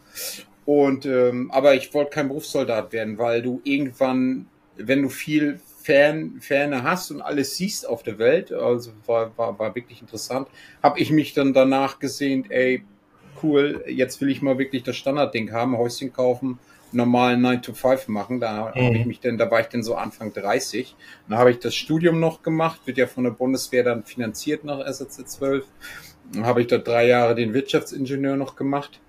[0.65, 6.39] Und ähm, aber ich wollte kein Berufssoldat werden, weil du irgendwann, wenn du viel Fern,
[6.41, 10.47] Ferne hast und alles siehst auf der Welt, also war, war, war wirklich interessant,
[10.83, 12.83] habe ich mich dann danach gesehen, ey,
[13.43, 16.59] cool, jetzt will ich mal wirklich das Standardding haben, Häuschen kaufen,
[16.91, 18.39] normalen 9 to 5 machen.
[18.39, 18.85] Da mhm.
[18.85, 20.95] habe ich mich denn, da war ich denn so Anfang 30.
[21.27, 24.85] Dann habe ich das Studium noch gemacht, wird ja von der Bundeswehr dann finanziert nach
[24.85, 25.65] SRC 12.
[26.33, 28.99] Dann habe ich da drei Jahre den Wirtschaftsingenieur noch gemacht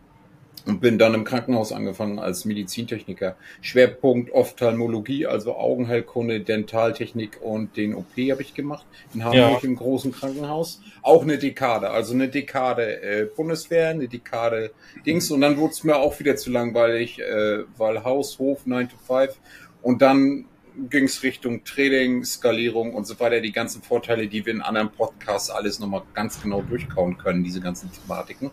[0.66, 3.36] und bin dann im Krankenhaus angefangen als Medizintechniker.
[3.60, 9.68] Schwerpunkt Ophthalmologie, also Augenheilkunde, Dentaltechnik und den OP habe ich gemacht in Hamburg ja.
[9.68, 10.80] im großen Krankenhaus.
[11.02, 14.72] Auch eine Dekade, also eine Dekade äh, Bundeswehr, eine Dekade
[15.04, 18.88] Dings und dann wurde es mir auch wieder zu langweilig, äh, weil Haus, Hof, 9
[18.88, 19.36] to 5
[19.82, 20.46] und dann
[20.88, 24.90] ging es Richtung Trading, Skalierung und so weiter, die ganzen Vorteile, die wir in anderen
[24.90, 28.50] Podcasts alles nochmal ganz genau durchkauen können, diese ganzen Thematiken.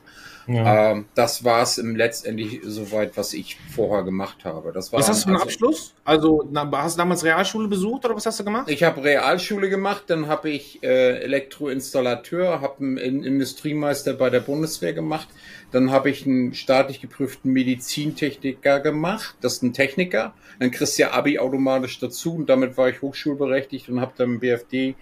[0.50, 0.92] Ja.
[0.92, 4.72] Ähm, das war es im letztendlich soweit, was ich vorher gemacht habe.
[4.72, 5.94] Das war was hast du für einen also, Abschluss?
[6.04, 8.68] Also na, hast du damals Realschule besucht oder was hast du gemacht?
[8.68, 14.94] Ich habe Realschule gemacht, dann habe ich äh, Elektroinstallateur, habe einen Industriemeister bei der Bundeswehr
[14.94, 15.28] gemacht,
[15.72, 21.04] dann habe ich einen staatlich geprüften Medizintechniker gemacht, das ist ein Techniker, dann kriegst du
[21.04, 24.96] ja Abi automatisch dazu und damit war ich hochschulberechtigt und habe dann im BFD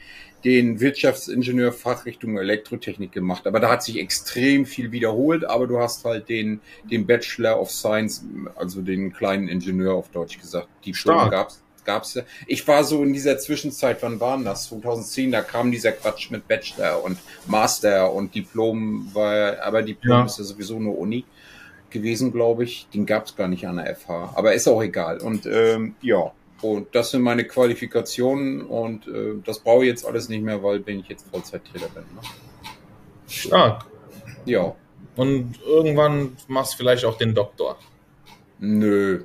[0.43, 3.47] den Wirtschaftsingenieur Fachrichtung Elektrotechnik gemacht.
[3.47, 7.71] Aber da hat sich extrem viel wiederholt, aber du hast halt den, den Bachelor of
[7.71, 8.23] Science,
[8.55, 10.67] also den kleinen Ingenieur auf Deutsch gesagt.
[10.85, 12.21] Die Stunde gab's gab's ja.
[12.45, 14.65] Ich war so in dieser Zwischenzeit, wann waren das?
[14.65, 20.25] 2010, da kam dieser Quatsch mit Bachelor und Master und Diplom war, aber Diplom ja.
[20.25, 21.25] ist ja sowieso nur Uni
[21.89, 22.87] gewesen, glaube ich.
[22.93, 24.33] Den gab's gar nicht an der FH.
[24.35, 25.19] Aber ist auch egal.
[25.19, 30.29] Und ähm, ja, und das sind meine Qualifikationen und äh, das brauche ich jetzt alles
[30.29, 32.03] nicht mehr, weil wenn ich jetzt Vollzeit-Trainer bin.
[32.03, 32.21] Ne?
[33.27, 33.85] Stark.
[34.45, 34.75] Ja.
[35.15, 37.77] Und irgendwann machst du vielleicht auch den Doktor.
[38.59, 39.23] Nö,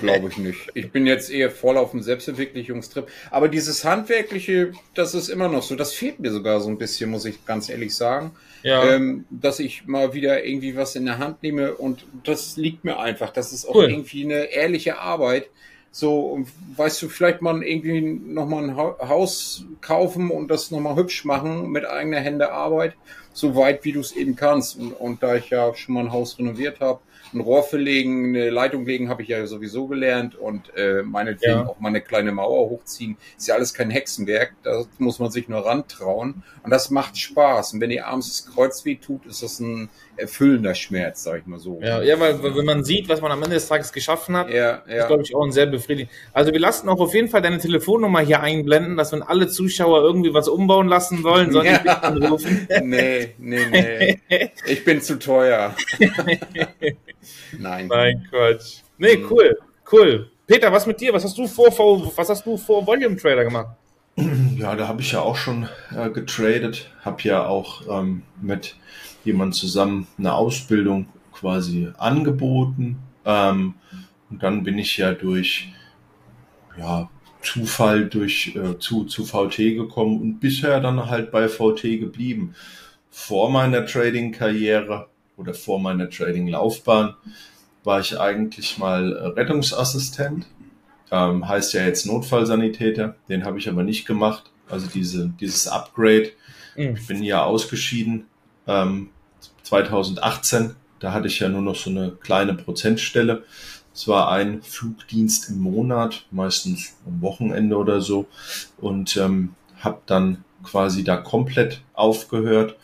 [0.00, 0.68] glaube ich nicht.
[0.74, 3.06] Ich bin jetzt eher voll auf dem Selbstentwicklungstrip.
[3.30, 5.76] Aber dieses Handwerkliche, das ist immer noch so.
[5.76, 8.32] Das fehlt mir sogar so ein bisschen, muss ich ganz ehrlich sagen.
[8.64, 8.84] Ja.
[8.84, 12.98] Ähm, dass ich mal wieder irgendwie was in der Hand nehme und das liegt mir
[12.98, 13.30] einfach.
[13.32, 13.90] Das ist auch cool.
[13.90, 15.48] irgendwie eine ehrliche Arbeit
[15.94, 16.44] so,
[16.76, 21.84] weißt du, vielleicht mal irgendwie nochmal ein Haus kaufen und das nochmal hübsch machen mit
[21.84, 22.94] eigener Hände Arbeit,
[23.34, 24.78] so weit wie du es eben kannst.
[24.78, 27.00] Und, und da ich ja schon mal ein Haus renoviert habe,
[27.34, 31.66] ein Rohr verlegen, eine Leitung legen habe ich ja sowieso gelernt und äh, meinetwegen ja.
[31.66, 33.16] auch mal eine kleine Mauer hochziehen.
[33.36, 37.74] Ist ja alles kein Hexenwerk, da muss man sich nur rantrauen und das macht Spaß.
[37.74, 41.46] Und wenn ihr abends das Kreuz weh tut, ist das ein erfüllender Schmerz, sag ich
[41.46, 41.80] mal so.
[41.82, 44.82] Ja, ja weil, wenn man sieht, was man am Ende des Tages geschaffen hat, ja,
[44.86, 45.02] ja.
[45.02, 46.12] ist glaube ich auch ein sehr befriedigend.
[46.32, 50.02] Also wir lassen auch auf jeden Fall deine Telefonnummer hier einblenden, dass wenn alle Zuschauer
[50.02, 51.78] irgendwie was umbauen lassen wollen, sollen ja.
[51.78, 52.68] die anrufen.
[52.82, 53.66] nee, nee,
[54.28, 54.50] nee.
[54.66, 55.74] Ich bin zu teuer.
[57.58, 57.86] Nein.
[57.88, 58.82] Nein, Quatsch.
[58.98, 59.26] Nee, hm.
[59.30, 59.58] cool,
[59.90, 60.30] cool.
[60.46, 61.12] Peter, was mit dir?
[61.12, 61.70] Was hast du vor,
[62.16, 63.76] was hast du vor Volume Trader gemacht?
[64.56, 68.76] Ja, da habe ich ja auch schon äh, getradet, habe ja auch ähm, mit
[69.24, 72.98] jemand zusammen eine Ausbildung quasi angeboten.
[73.24, 73.74] Ähm,
[74.30, 75.72] und dann bin ich ja durch
[76.78, 77.08] ja,
[77.42, 82.54] Zufall durch äh, zu, zu VT gekommen und bisher dann halt bei VT geblieben.
[83.10, 87.14] Vor meiner Trading-Karriere oder vor meiner Trading-Laufbahn
[87.84, 90.46] war ich eigentlich mal Rettungsassistent.
[91.10, 93.16] Ähm, heißt ja jetzt Notfallsanitäter.
[93.28, 94.50] Den habe ich aber nicht gemacht.
[94.68, 96.30] Also diese, dieses Upgrade
[96.76, 96.96] Mhm.
[96.96, 98.26] Ich bin ja ausgeschieden
[98.66, 99.10] ähm,
[99.62, 100.74] 2018.
[100.98, 103.44] Da hatte ich ja nur noch so eine kleine Prozentstelle.
[103.94, 108.26] Es war ein Flugdienst im Monat, meistens am Wochenende oder so.
[108.78, 112.76] Und ähm, habe dann quasi da komplett aufgehört.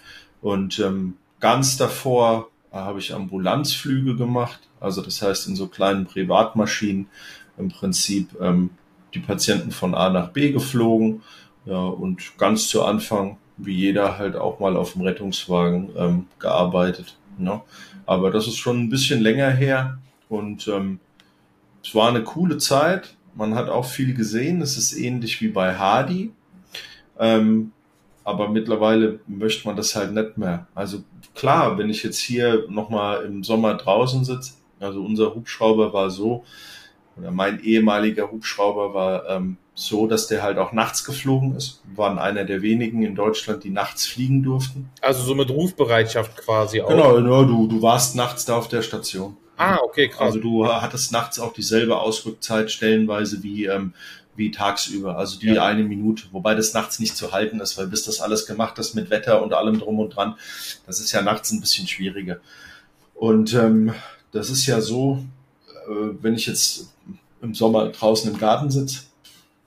[0.43, 4.61] Und ähm, ganz davor äh, habe ich Ambulanzflüge gemacht.
[4.81, 7.09] Also das heißt in so kleinen Privatmaschinen
[7.57, 8.71] im Prinzip ähm,
[9.15, 11.23] die Patienten von A nach B geflogen.
[11.65, 17.17] Ja, und ganz zu Anfang, wie jeder, halt auch mal auf dem Rettungswagen ähm, gearbeitet.
[17.37, 17.61] Ne?
[18.07, 19.99] Aber das ist schon ein bisschen länger her
[20.29, 21.01] und ähm,
[21.83, 23.17] es war eine coole Zeit.
[23.35, 24.61] Man hat auch viel gesehen.
[24.63, 26.33] Es ist ähnlich wie bei Hardy.
[27.19, 27.73] Ähm,
[28.25, 30.67] aber mittlerweile möchte man das halt nicht mehr.
[30.75, 31.03] Also
[31.39, 36.45] klar, wenn ich jetzt hier nochmal im Sommer draußen sitze, also unser Hubschrauber war so,
[37.17, 41.83] oder mein ehemaliger Hubschrauber war ähm, so, dass der halt auch nachts geflogen ist.
[41.87, 44.91] Wir waren einer der wenigen in Deutschland, die nachts fliegen durften.
[45.01, 46.89] Also so mit Rufbereitschaft quasi auch.
[46.89, 49.37] Genau, ja, du, du warst nachts da auf der Station.
[49.57, 50.21] Ah, okay, krass.
[50.21, 53.95] Also du hattest nachts auch dieselbe Ausrückzeit stellenweise wie, ähm,
[54.39, 55.19] wie tagsüber.
[55.19, 55.65] Also die ja.
[55.65, 58.95] eine Minute, wobei das nachts nicht zu halten ist, weil bis das alles gemacht ist
[58.95, 60.37] mit Wetter und allem drum und dran,
[60.87, 62.39] das ist ja nachts ein bisschen schwieriger.
[63.15, 63.93] Und ähm,
[64.33, 65.25] das ist ja so,
[65.69, 66.93] äh, wenn ich jetzt
[67.43, 69.03] im Sommer draußen im Garten sitze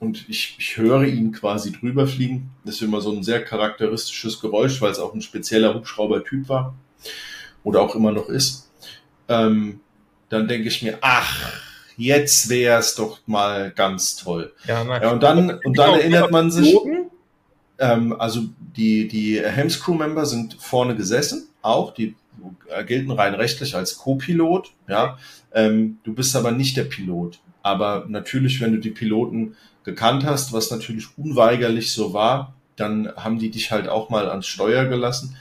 [0.00, 4.40] und ich, ich höre ihn quasi drüber fliegen, das ist immer so ein sehr charakteristisches
[4.40, 6.74] Geräusch, weil es auch ein spezieller Hubschrauber-Typ war
[7.62, 8.70] oder auch immer noch ist.
[9.28, 9.80] Ähm,
[10.28, 11.71] dann denke ich mir, ach,
[12.04, 14.52] jetzt wäre es doch mal ganz toll.
[14.66, 16.76] Ja, ja und dann, und dann erinnert man sich,
[17.78, 18.42] ähm, also
[18.76, 22.16] die, die Helms Crew Member sind vorne gesessen, auch, die
[22.86, 25.18] gelten rein rechtlich als Co-Pilot, ja.
[25.54, 27.38] Ähm, du bist aber nicht der Pilot.
[27.62, 33.38] Aber natürlich, wenn du die Piloten gekannt hast, was natürlich unweigerlich so war, dann haben
[33.38, 35.36] die dich halt auch mal ans Steuer gelassen.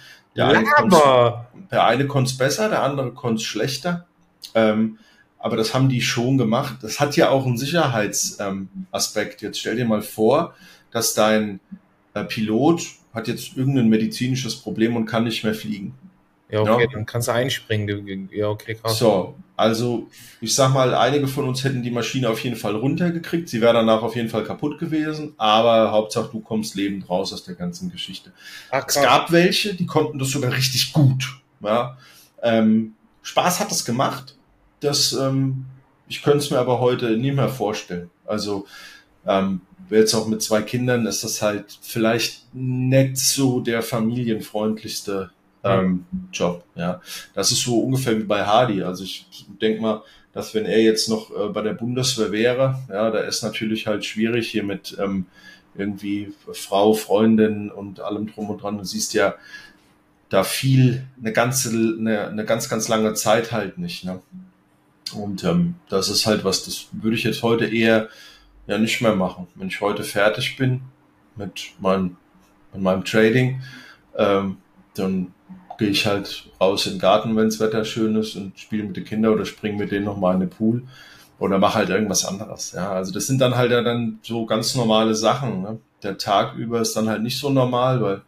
[1.72, 4.06] Der eine konnte es besser, der andere konnte es schlechter.
[4.54, 5.00] Ähm,
[5.42, 6.78] aber das haben die schon gemacht.
[6.82, 9.42] Das hat ja auch einen Sicherheitsaspekt.
[9.42, 10.56] Ähm, jetzt stell dir mal vor,
[10.92, 11.60] dass dein
[12.14, 15.96] äh, Pilot hat jetzt irgendein medizinisches Problem und kann nicht mehr fliegen.
[16.50, 16.90] Ja, okay, ja.
[16.92, 18.30] dann kannst du einspringen.
[18.32, 19.00] Ja, okay, krass.
[19.00, 20.08] So, also
[20.42, 23.48] ich sag mal, einige von uns hätten die Maschine auf jeden Fall runtergekriegt.
[23.48, 27.46] Sie wäre danach auf jeden Fall kaputt gewesen, aber Hauptsache du kommst lebend raus aus
[27.46, 28.34] der ganzen Geschichte.
[28.70, 31.40] Ach, es gab welche, die konnten das sogar richtig gut.
[31.62, 31.98] Ja.
[32.44, 34.36] Ähm, Spaß hat das gemacht.
[34.82, 35.66] Das, ähm,
[36.08, 38.10] ich könnte es mir aber heute nie mehr vorstellen.
[38.26, 38.66] Also
[39.26, 45.32] ähm, jetzt auch mit zwei Kindern ist das halt vielleicht nicht so der familienfreundlichste
[45.64, 46.64] ähm, Job.
[46.76, 47.02] Ja,
[47.34, 48.84] das ist so ungefähr wie bei Hardy.
[48.84, 49.26] Also ich
[49.62, 53.44] denke mal, dass wenn er jetzt noch äh, bei der Bundeswehr wäre, ja, da ist
[53.44, 55.26] natürlich halt schwierig hier mit ähm,
[55.76, 58.78] irgendwie Frau, Freundin und allem drum und dran.
[58.78, 59.36] Du siehst ja
[60.30, 64.06] da viel, eine ganze, eine, eine ganz, ganz lange Zeit halt nicht.
[64.06, 64.22] Ne?
[65.14, 68.10] Und ähm, das ist halt was, das würde ich jetzt heute eher
[68.68, 69.48] ja nicht mehr machen.
[69.56, 70.82] Wenn ich heute fertig bin
[71.36, 72.18] mit meinem,
[72.74, 73.62] mit meinem Trading,
[74.18, 74.58] ähm,
[74.96, 75.34] dann
[75.78, 78.96] gehe ich halt raus in den Garten, wenn das Wetter schön ist und spiele mit
[78.96, 80.84] den Kindern oder springe mit denen nochmal in den Pool
[81.40, 82.74] oder mache halt irgendwas anderes.
[82.74, 85.64] Ja, also das sind dann halt ja dann so ganz normale Sachen.
[85.64, 85.80] Ne?
[86.04, 88.22] Der Tag über ist dann halt nicht so normal, weil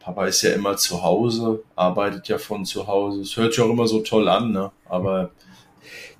[0.00, 3.22] Papa ist ja immer zu Hause, arbeitet ja von zu Hause.
[3.22, 4.70] Es hört sich auch immer so toll an, ne?
[4.86, 5.30] aber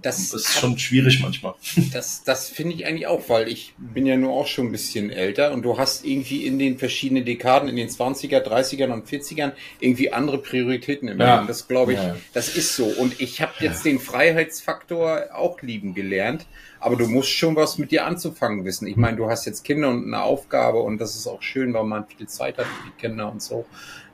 [0.03, 1.55] das, das ist schon schwierig manchmal.
[1.93, 5.11] Das, das finde ich eigentlich auch, weil ich bin ja nur auch schon ein bisschen
[5.11, 9.53] älter und du hast irgendwie in den verschiedenen Dekaden, in den 20er, 30ern und 40ern
[9.81, 11.37] irgendwie andere Prioritäten im ja.
[11.37, 11.47] Leben.
[11.47, 12.17] Das glaube ich, ja.
[12.33, 12.85] das ist so.
[12.85, 13.93] Und ich habe jetzt ja.
[13.93, 16.47] den Freiheitsfaktor auch lieben gelernt,
[16.81, 18.87] aber du musst schon was mit dir anzufangen wissen.
[18.87, 21.85] Ich meine, du hast jetzt Kinder und eine Aufgabe und das ist auch schön, weil
[21.85, 23.65] man viel Zeit hat für die Kinder und so.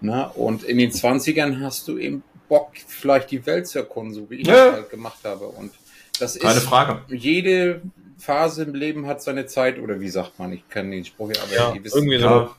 [0.01, 0.17] Na?
[0.17, 0.29] Ne?
[0.35, 4.35] Und in den 20ern hast du eben Bock, vielleicht die Welt zu erkunden, so wie
[4.35, 4.67] ich ja.
[4.67, 5.47] das halt gemacht habe.
[5.47, 5.71] Und
[6.19, 7.01] das Keine ist Frage.
[7.09, 7.81] jede
[8.19, 11.55] Phase im Leben hat seine Zeit, oder wie sagt man, ich kann den Spruch aber
[11.55, 12.51] ja, irgendwie so.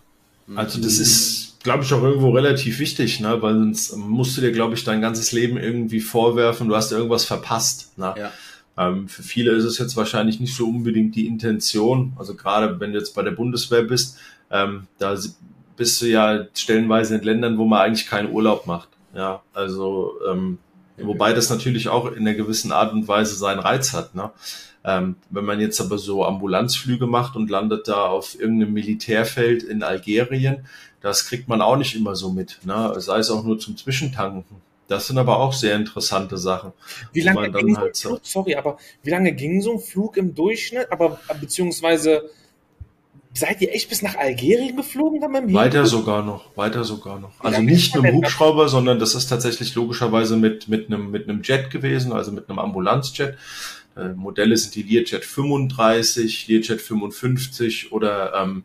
[0.55, 3.41] Also das ist, glaube ich, auch irgendwo relativ wichtig, ne?
[3.41, 7.25] weil sonst musst du dir, glaube ich, dein ganzes Leben irgendwie vorwerfen, du hast irgendwas
[7.25, 7.97] verpasst.
[7.97, 8.15] Ne?
[8.17, 8.31] Ja.
[8.77, 12.93] Ähm, für viele ist es jetzt wahrscheinlich nicht so unbedingt die Intention, also gerade wenn
[12.93, 14.17] du jetzt bei der Bundeswehr bist,
[14.49, 15.17] ähm, da
[15.77, 18.89] bist du ja stellenweise in Ländern, wo man eigentlich keinen Urlaub macht.
[19.13, 20.57] Ja, also ähm,
[20.97, 24.15] wobei das natürlich auch in einer gewissen Art und Weise seinen Reiz hat.
[24.15, 24.31] Ne?
[24.83, 29.83] Ähm, wenn man jetzt aber so Ambulanzflüge macht und landet da auf irgendeinem Militärfeld in
[29.83, 30.65] Algerien,
[31.01, 32.59] das kriegt man auch nicht immer so mit.
[32.63, 32.93] Ne?
[32.97, 34.61] Sei es auch nur zum Zwischentanken.
[34.87, 36.73] Das sind aber auch sehr interessante Sachen.
[37.13, 40.17] Wie lange ging halt so ein Flug, sorry, aber wie lange ging so ein Flug
[40.17, 40.91] im Durchschnitt?
[40.91, 42.29] Aber beziehungsweise
[43.33, 47.31] seid ihr echt bis nach Algerien geflogen dann mit Weiter sogar noch, weiter sogar noch.
[47.39, 48.25] Also Ja, nicht mit dem Moment.
[48.25, 52.49] Hubschrauber, sondern das ist tatsächlich logischerweise mit, mit einem, mit einem Jet gewesen, also mit
[52.49, 53.37] einem Ambulanzjet.
[53.95, 58.63] Äh, Modelle sind die Learjet 35, Learjet 55 oder ähm,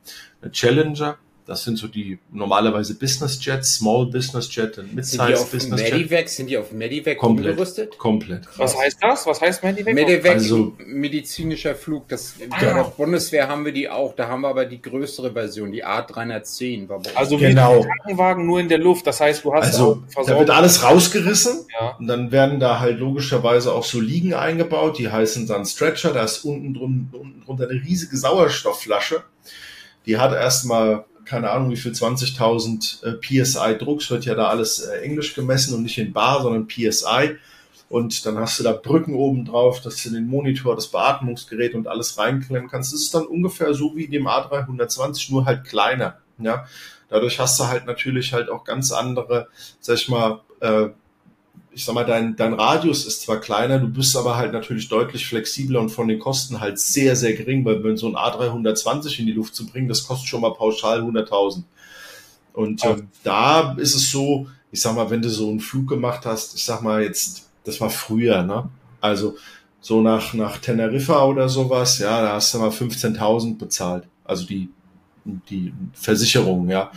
[0.51, 1.19] Challenger.
[1.47, 5.51] Das sind so die normalerweise Business Jets, Small Business Jet und Sind die Mid-Size auf
[5.53, 5.93] Business Jet.
[5.93, 6.29] Medivac?
[6.29, 7.51] Sind die auf Medivac Komplett.
[7.53, 7.99] umgerüstet?
[7.99, 8.43] Komplett.
[8.57, 9.27] Was heißt das?
[9.29, 9.95] Was heißt Medivac?
[9.95, 12.09] Medivac, Also- medizinischer Flug.
[12.09, 12.57] Das, Ah.
[12.59, 14.17] Bei der Bundeswehr haben wir die auch.
[14.17, 16.89] Da haben wir aber die größere Version, die A310.
[16.89, 17.17] War bei uns.
[17.17, 17.75] Also Genau.
[17.77, 19.07] wie ein Krankenwagen nur in der Luft.
[19.07, 21.91] Das heißt, du hast Also, da wird alles rausgerissen Ja.
[21.99, 26.25] und dann werden da halt logischerweise auch so Liegen eingebaut, die heißen dann Stretcher, da
[26.25, 29.23] ist unten, drun, unten drunter eine riesige Sauerstoffflasche.
[30.07, 34.49] Die hat erstmal, keine Ahnung wie viel, 20.000 äh, PSI Druck, es wird ja da
[34.49, 37.37] alles äh, englisch gemessen und nicht in Bar, sondern PSI.
[37.89, 41.87] Und dann hast du da Brücken oben drauf, dass du den Monitor, das Beatmungsgerät und
[41.87, 42.93] alles reinklemmen kannst.
[42.93, 46.19] Das ist dann ungefähr so wie dem A320, nur halt kleiner.
[46.39, 46.67] Ja,
[47.09, 49.49] dadurch hast du halt natürlich halt auch ganz andere,
[49.81, 50.89] sag ich mal, äh,
[51.77, 55.27] ich sag mal, dein, dein Radius ist zwar kleiner, du bist aber halt natürlich deutlich
[55.27, 59.27] flexibler und von den Kosten halt sehr, sehr gering, weil wenn so ein A320 in
[59.27, 61.65] die Luft zu bringen, das kostet schon mal pauschal 100.000.
[62.55, 66.25] Und ähm, da ist es so, ich sag mal, wenn du so einen Flug gemacht
[66.25, 68.71] hast, ich sag mal jetzt, das war früher, ne?
[69.03, 69.37] Also
[69.83, 74.05] so nach, nach Teneriffa oder sowas, ja, da hast du mal 15.000 bezahlt.
[74.25, 74.71] Also die,
[75.27, 76.91] die Versicherung, ja.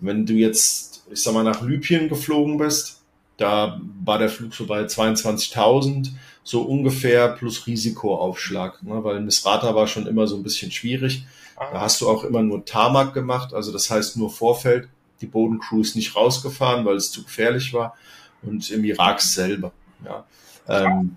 [0.00, 3.03] Wenn du jetzt, ich sag mal, nach Libyen geflogen bist,
[3.36, 6.10] da war der Flug so bei 22.000,
[6.42, 9.02] so ungefähr plus Risikoaufschlag, ne?
[9.02, 11.26] weil Misrata war schon immer so ein bisschen schwierig.
[11.56, 14.88] Da Ah, hast du auch immer nur Tarmac gemacht, also das heißt nur Vorfeld.
[15.20, 17.96] Die Bodencrew ist nicht rausgefahren, weil es zu gefährlich war.
[18.42, 19.72] Und im Irak selber.
[20.04, 20.24] Ja.
[20.68, 21.16] Ähm,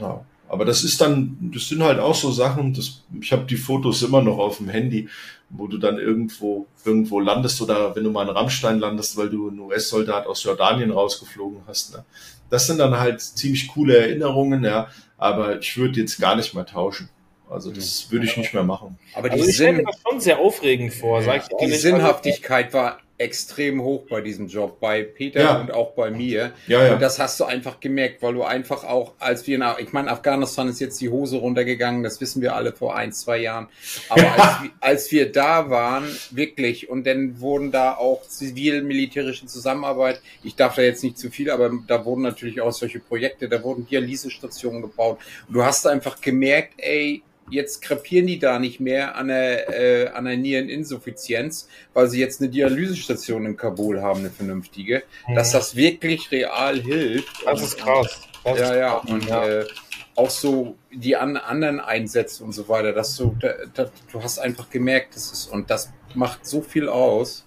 [0.00, 0.24] ja.
[0.48, 4.02] Aber das ist dann, das sind halt auch so Sachen, das, ich habe die Fotos
[4.02, 5.08] immer noch auf dem Handy,
[5.50, 9.48] wo du dann irgendwo, irgendwo landest oder wenn du mal in Rammstein landest, weil du
[9.48, 11.94] einen US-Soldat aus Jordanien rausgeflogen hast.
[11.94, 12.04] Ne?
[12.50, 16.66] Das sind dann halt ziemlich coole Erinnerungen, ja, aber ich würde jetzt gar nicht mehr
[16.66, 17.08] tauschen.
[17.50, 18.98] Also das würde ich nicht mehr machen.
[19.14, 21.64] aber die, also ich stelle mir Sinn, das schon sehr aufregend vor, sag ich die
[21.64, 21.80] ehrlich.
[21.80, 25.60] Sinnhaftigkeit war extrem hoch bei diesem Job, bei Peter Ja.
[25.60, 26.52] und auch bei mir.
[26.68, 26.92] Ja, ja.
[26.94, 30.10] Und das hast du einfach gemerkt, weil du einfach auch, als wir nach, ich meine,
[30.10, 33.68] Afghanistan ist jetzt die Hose runtergegangen, das wissen wir alle vor ein, zwei Jahren.
[34.08, 40.20] Aber als, wir- als wir da waren, wirklich, und dann wurden da auch zivil-militärische Zusammenarbeit,
[40.44, 43.62] ich darf da jetzt nicht zu viel, aber da wurden natürlich auch solche Projekte, da
[43.62, 45.18] wurden Dialysestationen gebaut.
[45.48, 50.08] Und du hast einfach gemerkt, ey, jetzt krepieren die da nicht mehr an der, äh,
[50.08, 55.02] an der Niereninsuffizienz, weil sie jetzt eine Dialysestation in Kabul haben, eine vernünftige,
[55.34, 57.44] dass das wirklich real hilft.
[57.44, 58.20] Das ist krass.
[58.44, 59.46] Das Ja, ja, und ja.
[59.46, 59.66] Äh,
[60.14, 64.38] auch so die an, anderen Einsätze und so weiter, dass du, da, da, du hast
[64.40, 67.44] einfach gemerkt, das ist, und das macht so viel aus.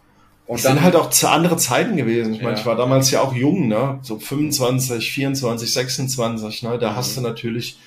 [0.48, 2.34] Und Es sind halt auch zu andere Zeiten gewesen.
[2.34, 2.60] Ich meine, Ja.
[2.60, 4.00] ich war damals ja auch jung, ne?
[4.04, 6.78] So 25, 24, 26, ne?
[6.80, 7.78] Da hast du natürlich.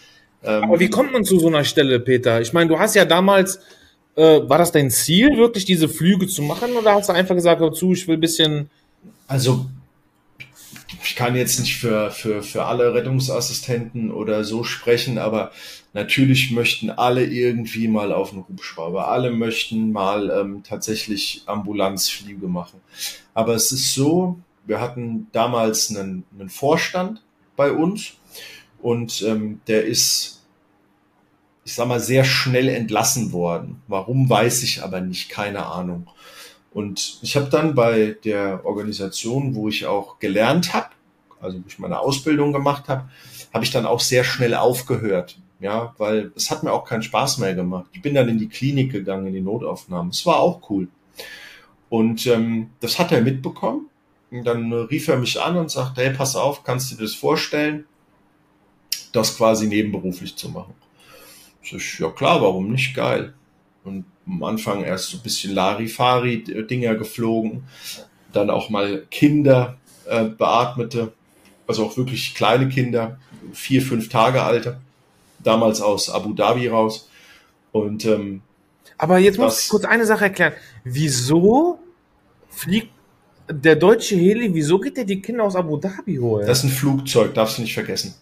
[0.44, 2.40] Ähm, Aber wie kommt man zu so einer Stelle, Peter?
[2.40, 3.60] Ich meine, du hast ja damals,
[4.16, 6.72] äh, war das dein Ziel, wirklich diese Flüge zu machen?
[6.72, 8.70] Oder hast du einfach gesagt, hör zu, ich will ein bisschen.
[9.26, 9.66] Also,
[11.02, 15.50] ich kann jetzt nicht für, für, für alle Rettungsassistenten oder so sprechen, aber
[15.92, 19.08] natürlich möchten alle irgendwie mal auf einen Hubschrauber.
[19.08, 22.80] Alle möchten mal ähm, tatsächlich Ambulanzflüge machen.
[23.32, 27.22] Aber es ist so, wir hatten damals einen, einen Vorstand
[27.56, 28.14] bei uns
[28.84, 30.42] und ähm, der ist,
[31.64, 33.80] ich sag mal, sehr schnell entlassen worden.
[33.88, 36.06] Warum weiß ich aber nicht, keine Ahnung.
[36.74, 40.90] Und ich habe dann bei der Organisation, wo ich auch gelernt habe,
[41.40, 43.08] also wo ich meine Ausbildung gemacht habe,
[43.54, 45.38] habe ich dann auch sehr schnell aufgehört.
[45.60, 47.86] Ja, weil es hat mir auch keinen Spaß mehr gemacht.
[47.94, 50.10] Ich bin dann in die Klinik gegangen, in die Notaufnahmen.
[50.10, 50.88] Es war auch cool.
[51.88, 53.88] Und ähm, das hat er mitbekommen.
[54.30, 57.14] Und dann rief er mich an und sagte, hey, pass auf, kannst du dir das
[57.14, 57.86] vorstellen,
[59.14, 60.74] das quasi nebenberuflich zu machen?
[61.62, 62.94] Ich ja klar, warum nicht?
[62.94, 63.32] Geil.
[63.84, 67.64] Und am Anfang erst so ein bisschen Larifari-Dinger geflogen,
[68.32, 71.12] dann auch mal Kinder äh, beatmete,
[71.66, 73.18] also auch wirklich kleine Kinder,
[73.52, 74.80] vier, fünf Tage alte,
[75.38, 77.08] damals aus Abu Dhabi raus.
[77.72, 78.42] Und ähm,
[78.98, 80.52] Aber jetzt muss ich kurz eine Sache erklären.
[80.84, 81.78] Wieso
[82.48, 82.90] fliegt
[83.48, 86.46] der deutsche Heli, wieso geht der die Kinder aus Abu Dhabi holen?
[86.46, 88.14] das ist ein Flugzeug, darfst du nicht vergessen.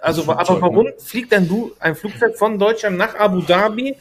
[0.00, 0.94] Also, aber warum ne?
[0.98, 3.96] fliegt denn du ein Flugzeug von Deutschland nach Abu Dhabi?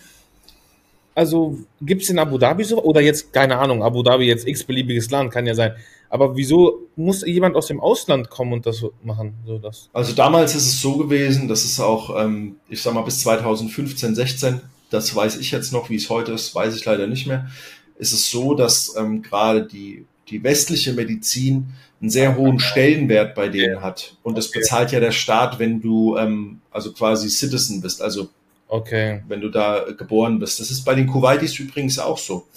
[1.16, 2.82] Also gibt es in Abu Dhabi so?
[2.84, 5.74] Oder jetzt, keine Ahnung, Abu Dhabi jetzt x-beliebiges Land, kann ja sein.
[6.10, 9.34] Aber wieso muss jemand aus dem Ausland kommen und das machen?
[9.46, 9.90] So das?
[9.94, 14.16] Also damals ist es so gewesen, dass es auch, ähm, ich sag mal, bis 2015,
[14.16, 17.50] 16 das weiß ich jetzt noch, wie es heute ist, weiß ich leider nicht mehr,
[17.98, 21.68] ist es so, dass ähm, gerade die, die westliche Medizin
[22.02, 24.16] einen sehr hohen Stellenwert bei denen hat.
[24.24, 28.30] Und das bezahlt ja der Staat, wenn du ähm, also quasi Citizen bist, also
[28.68, 29.24] Okay.
[29.28, 30.60] wenn du da geboren bist.
[30.60, 32.48] Das ist bei den Kuwaitis übrigens auch so.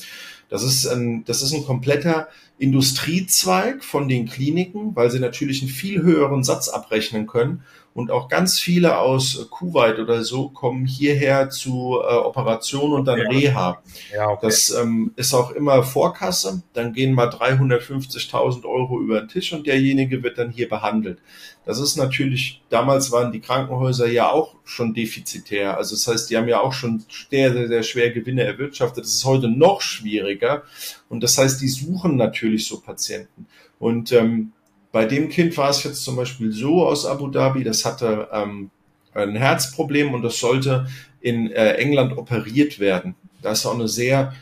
[0.51, 5.70] Das ist ein, das ist ein kompletter Industriezweig von den Kliniken, weil sie natürlich einen
[5.70, 7.62] viel höheren Satz abrechnen können.
[7.95, 13.18] Und auch ganz viele aus Kuwait oder so kommen hierher zu äh, Operationen und dann
[13.18, 13.28] Ja.
[13.28, 13.82] Reha.
[14.14, 14.47] Ja, okay.
[14.47, 16.62] Das ähm, ist auch immer Vorkasse.
[16.72, 21.18] Dann gehen mal 350.000 Euro über den Tisch und derjenige wird dann hier behandelt.
[21.64, 25.76] Das ist natürlich, damals waren die Krankenhäuser ja auch schon defizitär.
[25.76, 29.05] Also das heißt, die haben ja auch schon sehr, sehr, sehr schwer Gewinne erwirtschaftet.
[29.05, 30.62] Das ist heute noch schwieriger.
[31.09, 33.47] Und das heißt, die suchen natürlich so Patienten.
[33.78, 34.53] Und ähm,
[34.93, 38.70] bei dem Kind war es jetzt zum Beispiel so aus Abu Dhabi, das hatte ähm,
[39.14, 40.86] ein Herzproblem und das sollte
[41.20, 43.14] in äh, England operiert werden.
[43.40, 44.34] Da ist auch eine sehr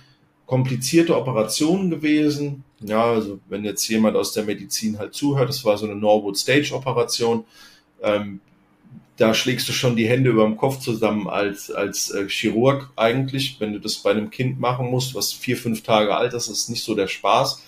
[0.47, 2.65] komplizierte Operation gewesen.
[2.81, 6.37] Ja, also wenn jetzt jemand aus der Medizin halt zuhört, das war so eine Norwood
[6.37, 7.45] Stage Operation.
[8.03, 8.41] Ähm,
[9.17, 13.57] da schlägst du schon die Hände über dem Kopf zusammen als, als äh, Chirurg eigentlich,
[13.61, 16.71] wenn du das bei einem Kind machen musst, was vier, fünf Tage alt ist, ist
[16.71, 17.63] nicht so der Spaß.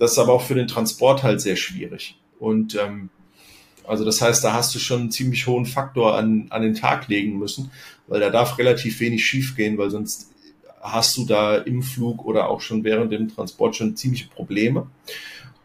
[0.00, 2.18] Das ist aber auch für den Transport halt sehr schwierig.
[2.38, 3.10] Und ähm,
[3.86, 7.08] also das heißt, da hast du schon einen ziemlich hohen Faktor an, an den Tag
[7.08, 7.70] legen müssen,
[8.06, 10.32] weil da darf relativ wenig schief gehen, weil sonst
[10.80, 14.86] hast du da im Flug oder auch schon während dem Transport schon ziemliche Probleme.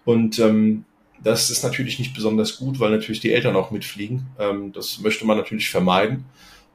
[0.04, 0.84] Und ähm,
[1.24, 4.28] das ist natürlich nicht besonders gut, weil natürlich die Eltern auch mitfliegen.
[4.38, 6.26] Ähm, das möchte man natürlich vermeiden.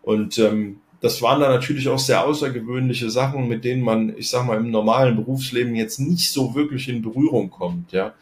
[0.01, 4.47] Und ähm, das waren dann natürlich auch sehr außergewöhnliche Sachen, mit denen man, ich sag
[4.47, 8.13] mal, im normalen Berufsleben jetzt nicht so wirklich in Berührung kommt, ja.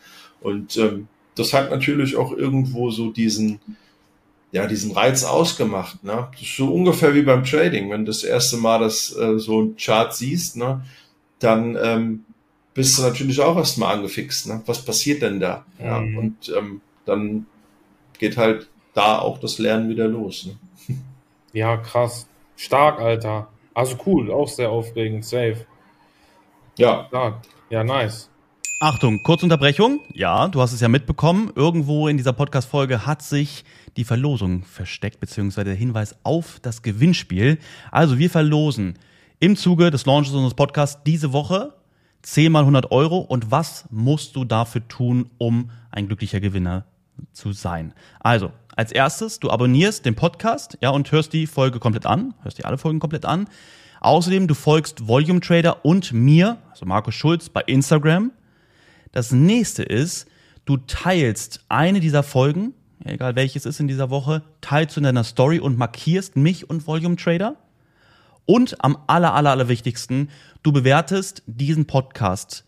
[0.40, 3.60] Und ähm, das hat natürlich auch irgendwo so diesen,
[4.52, 6.02] ja, diesen Reiz ausgemacht.
[6.04, 6.28] Ne?
[6.32, 7.90] Das ist so ungefähr wie beim Trading.
[7.90, 10.82] Wenn du das erste Mal das äh, so ein Chart siehst, ne,
[11.40, 12.24] dann ähm,
[12.74, 14.46] bist du natürlich auch erstmal angefixt.
[14.46, 14.62] Ne?
[14.66, 15.64] Was passiert denn da?
[15.82, 16.18] Ja, Mhm.
[16.18, 17.46] und ähm, dann
[18.18, 20.46] geht halt da auch das Lernen wieder los.
[20.46, 20.96] Ne?
[21.52, 22.26] Ja, krass.
[22.58, 23.48] Stark, Alter.
[23.72, 25.64] Also cool, auch sehr aufregend, safe.
[26.76, 27.42] Ja, Stark.
[27.70, 28.28] Ja, nice.
[28.80, 30.00] Achtung, kurze Unterbrechung.
[30.12, 31.52] Ja, du hast es ja mitbekommen.
[31.54, 33.64] Irgendwo in dieser Podcast-Folge hat sich
[33.96, 37.58] die Verlosung versteckt, beziehungsweise der Hinweis auf das Gewinnspiel.
[37.92, 38.98] Also wir verlosen
[39.38, 41.74] im Zuge des Launches unseres Podcasts diese Woche
[42.22, 43.18] 10 mal 100 Euro.
[43.18, 46.86] Und was musst du dafür tun, um ein glücklicher Gewinner
[47.32, 47.94] zu sein?
[48.18, 52.58] Also, als erstes, du abonnierst den Podcast, ja, und hörst die Folge komplett an, hörst
[52.58, 53.48] dir alle Folgen komplett an.
[54.00, 58.30] Außerdem, du folgst Volume Trader und mir, also Markus Schulz, bei Instagram.
[59.10, 60.28] Das nächste ist,
[60.64, 62.72] du teilst eine dieser Folgen,
[63.04, 66.86] egal welches ist in dieser Woche, teilst du in deiner Story und markierst mich und
[66.86, 67.56] Volume Trader.
[68.46, 70.30] Und am aller, aller, aller wichtigsten,
[70.62, 72.64] du bewertest diesen Podcast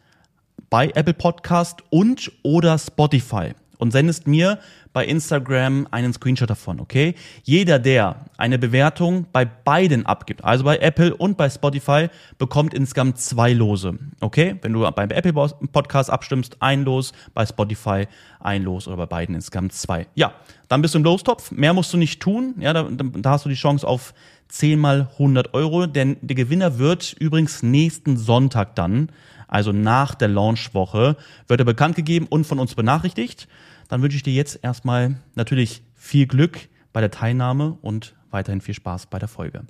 [0.70, 4.58] bei Apple Podcast und oder Spotify und sendest mir
[4.92, 7.14] bei Instagram einen Screenshot davon, okay?
[7.44, 12.08] Jeder, der eine Bewertung bei beiden abgibt, also bei Apple und bei Spotify,
[12.38, 14.56] bekommt insgesamt zwei Lose, okay?
[14.62, 18.06] Wenn du beim Apple Podcast abstimmst, ein Los, bei Spotify
[18.40, 20.06] ein Los oder bei beiden insgesamt zwei.
[20.14, 20.32] Ja,
[20.68, 23.48] dann bist du im Lostopf, mehr musst du nicht tun, ja, da, da hast du
[23.48, 24.14] die Chance auf
[24.48, 29.10] 10 mal 100 Euro, denn der Gewinner wird übrigens nächsten Sonntag dann,
[29.46, 31.16] also nach der Launchwoche,
[31.48, 33.48] wird er bekannt gegeben und von uns benachrichtigt.
[33.90, 38.74] Dann wünsche ich dir jetzt erstmal natürlich viel Glück bei der Teilnahme und weiterhin viel
[38.74, 39.62] Spaß bei der Folge.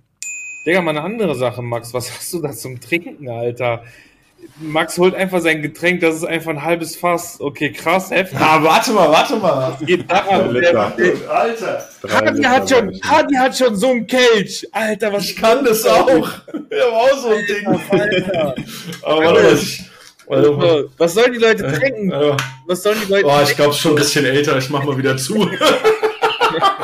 [0.67, 1.95] Digga, mal eine andere Sache, Max.
[1.95, 3.83] Was hast du da zum Trinken, Alter?
[4.59, 7.41] Max holt einfach sein Getränk, das ist einfach ein halbes Fass.
[7.41, 8.39] Okay, krass, heftig.
[8.39, 9.77] Ah, warte mal, warte mal.
[9.85, 10.55] Geht daran.
[11.29, 14.67] Alter, Hadi hat schon, Hadi hat schon so einen Kelch.
[14.73, 16.09] Alter, was ich kann das auch.
[16.09, 17.67] Ich hab auch so ein Ding.
[17.67, 18.55] Alter.
[19.03, 19.90] Aber warte mal, ich,
[20.31, 20.89] warte mal.
[20.99, 22.11] Was sollen die Leute trinken?
[22.11, 22.37] Ja.
[22.67, 24.57] Was sollen die Leute Oh, ich glaube schon ein bisschen älter.
[24.59, 25.49] Ich mach mal wieder zu.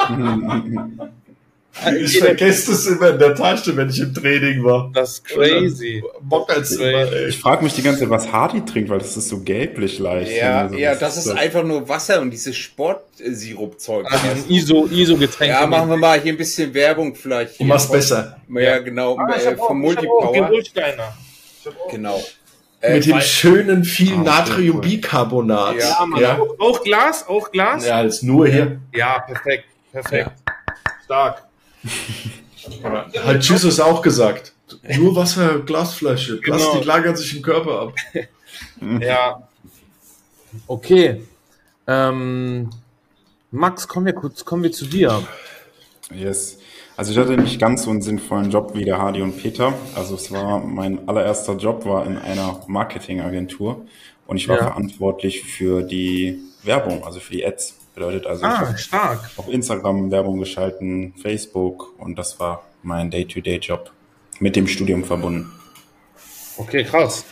[2.03, 4.91] Ich vergesse es immer in der Tasche, wenn ich im Training war.
[4.95, 6.03] Das ist crazy.
[6.23, 7.29] Bock als immer, ey.
[7.29, 10.33] Ich frage mich die ganze Zeit, was Hardy trinkt, weil das ist so gelblich leicht.
[10.33, 14.07] Ja, Also, ja, das ist einfach nur Wasser und dieses Sportsirupzeug.
[14.11, 15.53] Ah, diesen ISO, ISO-Getränk.
[15.53, 17.61] Ja, machen wir mal hier ein bisschen Werbung vielleicht.
[17.61, 18.39] Du machst besser.
[18.49, 20.49] Ja, genau, Ah, ich äh, auch, vom ich hab auch Multipower.
[20.49, 21.15] Holsteiner.
[21.91, 22.25] Genau.
[22.81, 25.77] Äh, Mit dem schönen viel Ah, Natriumbicarbonat.
[25.77, 26.21] Ja, Ja, Mann.
[26.21, 26.39] ja.
[26.39, 27.87] Auch, auch Glas, auch Glas.
[27.87, 28.81] Ja, als nur hier.
[28.95, 30.31] Ja, perfekt, perfekt.
[31.05, 31.43] Stark.
[33.25, 34.53] Hat Jesus auch gesagt.
[34.97, 36.41] Nur Wasser, Glasflasche.
[36.41, 36.57] Genau.
[36.57, 37.95] Plastik lagert sich im Körper ab.
[39.01, 39.47] Ja.
[40.67, 41.23] Okay.
[41.87, 42.71] Ähm,
[43.51, 45.23] Max, kommen wir kurz, kommen wir zu dir.
[46.15, 46.56] Yes.
[46.97, 49.75] Also ich hatte nicht ganz so einen sinnvollen Job wie der Hardy und Peter.
[49.95, 53.85] Also es war mein allererster Job war in einer Marketingagentur
[54.27, 54.63] und ich war Ja.
[54.69, 57.77] verantwortlich für die Werbung, also für die Ads.
[57.95, 59.31] Bedeutet also, ich Ah, habe stark.
[59.37, 63.91] auf Instagram Werbung geschalten, Facebook und das war mein Day-to-Day-Job
[64.39, 65.51] mit dem Studium verbunden.
[66.59, 67.25] Okay, krass.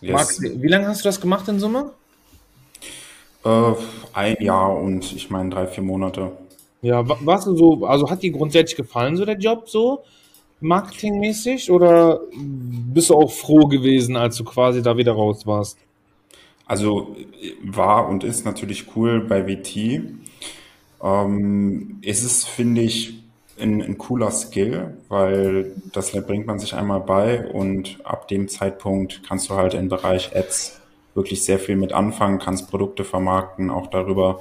[0.00, 0.12] Yes.
[0.12, 1.90] Max, wie lange hast du das gemacht in Summe?
[3.44, 3.72] Äh,
[4.12, 6.32] ein Jahr und ich meine drei, vier Monate.
[6.84, 10.04] Ja, wa- warst du so, also hat dir grundsätzlich gefallen, so der Job so,
[10.60, 15.78] marketingmäßig, oder bist du auch froh gewesen, als du quasi da wieder raus warst?
[16.66, 17.14] Also
[17.62, 20.02] war und ist natürlich cool bei WT.
[21.02, 23.22] Ähm, es ist, finde ich,
[23.58, 29.22] ein, ein cooler Skill, weil das bringt man sich einmal bei und ab dem Zeitpunkt
[29.26, 30.80] kannst du halt im Bereich Ads
[31.14, 34.40] wirklich sehr viel mit anfangen, kannst Produkte vermarkten, auch darüber.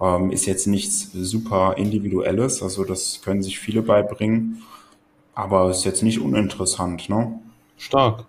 [0.00, 4.62] Ähm, ist jetzt nichts super Individuelles, also das können sich viele beibringen,
[5.34, 7.38] aber ist jetzt nicht uninteressant, ne?
[7.76, 8.24] Stark.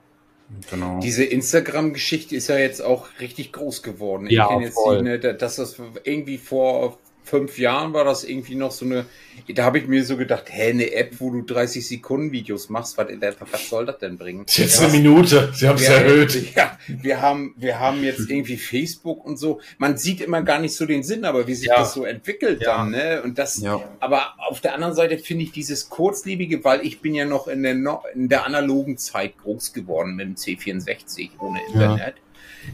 [0.69, 0.99] Genau.
[0.99, 4.27] Diese Instagram-Geschichte ist ja jetzt auch richtig groß geworden.
[4.29, 4.97] Ja, kenn jetzt voll.
[4.97, 9.05] die, ne, da- dass das irgendwie vor fünf Jahren war das irgendwie noch so eine,
[9.53, 12.97] da habe ich mir so gedacht, hä, eine App, wo du 30 Sekunden Videos machst,
[12.97, 13.07] was,
[13.51, 14.43] was soll das denn bringen?
[14.45, 15.51] Ist jetzt eine Minute.
[15.53, 16.55] Sie haben es Ja, erhöht.
[16.55, 19.61] Ja, wir haben, wir haben jetzt irgendwie Facebook und so.
[19.77, 21.77] Man sieht immer gar nicht so den Sinn, aber wie sich Ja.
[21.77, 22.77] das so entwickelt Ja.
[22.77, 23.21] dann, ne?
[23.23, 23.81] Und das, Ja.
[23.99, 27.63] aber auf der anderen Seite finde ich dieses kurzlebige, weil ich bin ja noch in
[27.63, 27.73] der,
[28.15, 32.15] in der analogen Zeit groß geworden mit dem C64 ohne Internet.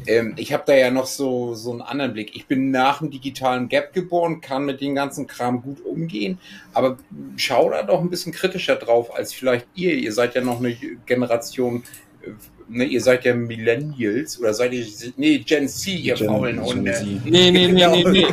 [0.05, 2.35] Ähm, ich habe da ja noch so, so einen anderen Blick.
[2.35, 6.37] Ich bin nach dem digitalen Gap geboren, kann mit dem ganzen Kram gut umgehen,
[6.73, 6.97] aber
[7.37, 9.93] schau da doch ein bisschen kritischer drauf als vielleicht ihr.
[9.93, 10.75] Ihr seid ja noch eine
[11.05, 11.83] Generation,
[12.23, 12.29] äh,
[12.69, 14.85] ne, ihr seid ja Millennials oder seid ihr,
[15.17, 16.93] nee, Gen Z, ihr Gen- faulen Gen Hunde.
[16.93, 17.05] Z.
[17.25, 18.27] Nee, nee, nee, nee, nee.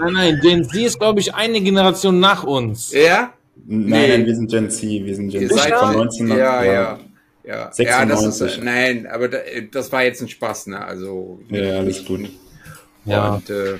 [0.00, 2.92] Nein, nein, Gen Z ist, glaube ich, eine Generation nach uns.
[2.92, 3.32] Ja?
[3.66, 4.08] Nein, Nee.
[4.08, 6.28] nein, wir sind Gen Z, wir sind Gen Z von 19.
[6.28, 6.98] ja, ja,
[7.48, 7.54] ja.
[7.78, 8.46] Ja, das 96.
[8.58, 9.38] ist, nein, aber da,
[9.70, 10.84] das war jetzt ein Spaß, ne?
[10.84, 12.28] Also Ja, ja, alles gut.
[13.04, 13.34] Ja.
[13.34, 13.76] Und äh,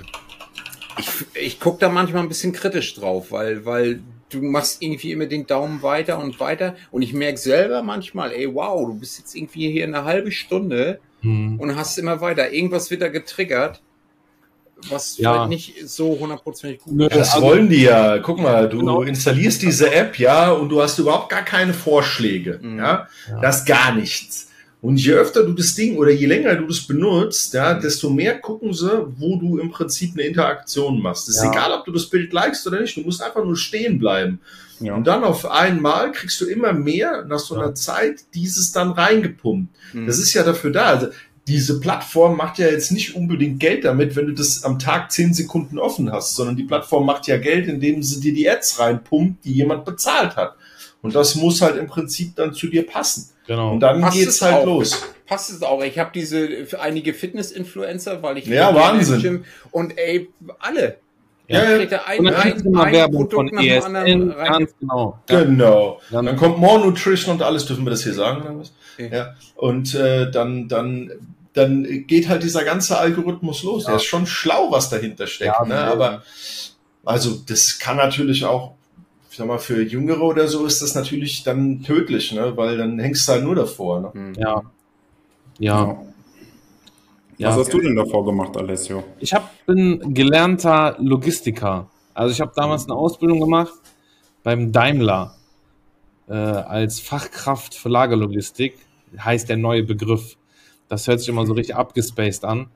[0.98, 4.00] ich, ich gucke da manchmal ein bisschen kritisch drauf, weil, weil
[4.30, 6.76] du machst irgendwie immer den Daumen weiter und weiter.
[6.90, 11.00] Und ich merke selber manchmal, ey, wow, du bist jetzt irgendwie hier eine halbe Stunde
[11.20, 11.58] Hm.
[11.58, 12.52] und hast immer weiter.
[12.52, 13.82] Irgendwas wird da getriggert,
[14.90, 15.32] was Ja.
[15.46, 17.16] vielleicht nicht so hundertprozentig gut ist.
[17.16, 18.18] Das also- wollen die ja.
[18.18, 19.02] Guck mal, du Genau.
[19.02, 22.58] installierst diese App, ja, und du hast überhaupt gar keine Vorschläge.
[22.62, 22.78] Mhm.
[22.78, 23.08] Ja?
[23.28, 23.40] Ja.
[23.40, 24.46] Das ist gar nichts.
[24.80, 28.38] Und je öfter du das Ding oder je länger du das benutzt, ja, desto mehr
[28.38, 31.28] gucken sie, wo du im Prinzip eine Interaktion machst.
[31.28, 31.50] Es ist Ja.
[31.50, 32.96] egal, ob du das Bild likest oder nicht.
[32.96, 34.40] Du musst einfach nur stehen bleiben.
[34.78, 34.94] Ja.
[34.94, 37.74] Und dann auf einmal kriegst du immer mehr nach so einer Ja.
[37.74, 39.74] Zeit dieses dann reingepumpt.
[39.94, 40.06] Mhm.
[40.06, 40.84] Das ist ja dafür da.
[40.84, 41.08] Also
[41.48, 45.32] diese Plattform macht ja jetzt nicht unbedingt Geld damit, wenn du das am Tag zehn
[45.34, 49.44] Sekunden offen hast, sondern die Plattform macht ja Geld, indem sie dir die Ads reinpumpt,
[49.44, 50.54] die jemand bezahlt hat.
[51.02, 53.30] Und das muss halt im Prinzip dann zu dir passen.
[53.46, 53.72] Genau.
[53.72, 54.66] Und dann Passt geht's es halt auch.
[54.66, 55.02] los.
[55.26, 55.82] Passt es auch.
[55.82, 59.20] Ich habe diese für einige Fitness-Influencer, weil ich Ja, Wahnsinn.
[59.22, 60.28] Gym- und ey,
[60.58, 60.98] alle.
[61.46, 61.84] Ja, ja.
[61.86, 64.34] da ein, Und dann ein, mal ein Werbung Produkt von ESN, rein.
[64.36, 65.18] ganz genau.
[65.30, 65.42] Ja.
[65.44, 66.00] Genau.
[66.10, 68.42] Dann- Dann kommt More Nutrition und alles, dürfen wir das hier sagen?
[68.98, 69.10] Okay.
[69.10, 69.34] Ja.
[69.56, 71.10] Und äh, dann, dann,
[71.58, 73.84] dann geht halt dieser ganze Algorithmus los.
[73.84, 73.90] Ja.
[73.90, 75.54] Der ist schon schlau, was dahinter steckt.
[75.60, 75.78] Ja, ne?
[75.78, 76.22] Aber
[77.04, 78.74] also das kann natürlich auch,
[79.30, 82.56] ich sag mal, für Jüngere oder so ist das natürlich dann tödlich, ne?
[82.56, 84.00] Weil dann hängst du halt nur davor.
[84.00, 84.10] Ne?
[84.12, 84.34] Hm.
[84.34, 84.62] Ja.
[85.58, 85.86] Ja.
[85.86, 85.96] Was
[87.38, 87.56] ja.
[87.56, 89.04] hast du denn davor gemacht, Alessio?
[89.20, 91.88] Ich hab, bin gelernter Logistiker.
[92.14, 93.74] Also ich habe damals eine Ausbildung gemacht
[94.42, 95.36] beim Daimler
[96.28, 98.74] äh, als Fachkraft für Lagerlogistik.
[99.18, 100.36] Heißt der neue Begriff.
[100.88, 102.68] Das hört sich immer so richtig abgespaced an.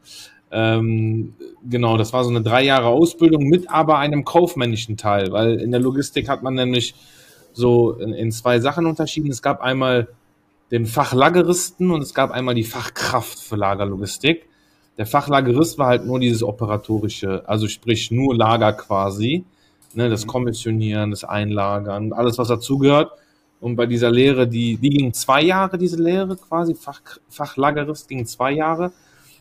[0.50, 1.34] Ähm,
[1.68, 5.70] genau, das war so eine drei Jahre Ausbildung mit aber einem kaufmännischen Teil, weil in
[5.70, 6.94] der Logistik hat man nämlich
[7.54, 9.30] so in, in zwei Sachen unterschieden.
[9.30, 10.08] Es gab einmal
[10.70, 14.46] den Fachlageristen und es gab einmal die Fachkraft für Lagerlogistik.
[14.98, 19.44] Der Fachlagerist war halt nur dieses operatorische, also sprich nur Lager quasi,
[19.94, 23.12] ne, das Kommissionieren, das Einlagern, alles was dazugehört.
[23.62, 28.26] Und bei dieser Lehre, die, die ging zwei Jahre, diese Lehre quasi, Fach, Fachlagerist ging
[28.26, 28.90] zwei Jahre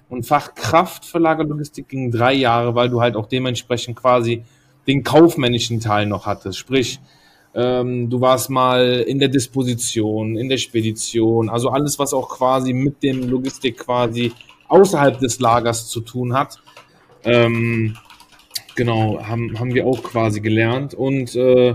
[0.10, 4.44] und Fachkraft für Lagerlogistik ging drei Jahre, weil du halt auch dementsprechend quasi
[4.86, 6.60] den kaufmännischen Teil noch hattest.
[6.60, 7.00] Sprich,
[7.56, 12.74] ähm, du warst mal in der Disposition, in der Spedition, also alles, was auch quasi
[12.74, 14.34] mit dem Logistik quasi
[14.68, 16.60] außerhalb des Lagers zu tun hat.
[17.24, 17.98] Ähm,
[18.76, 20.94] genau, haben, haben wir auch quasi gelernt.
[20.94, 21.74] Und äh,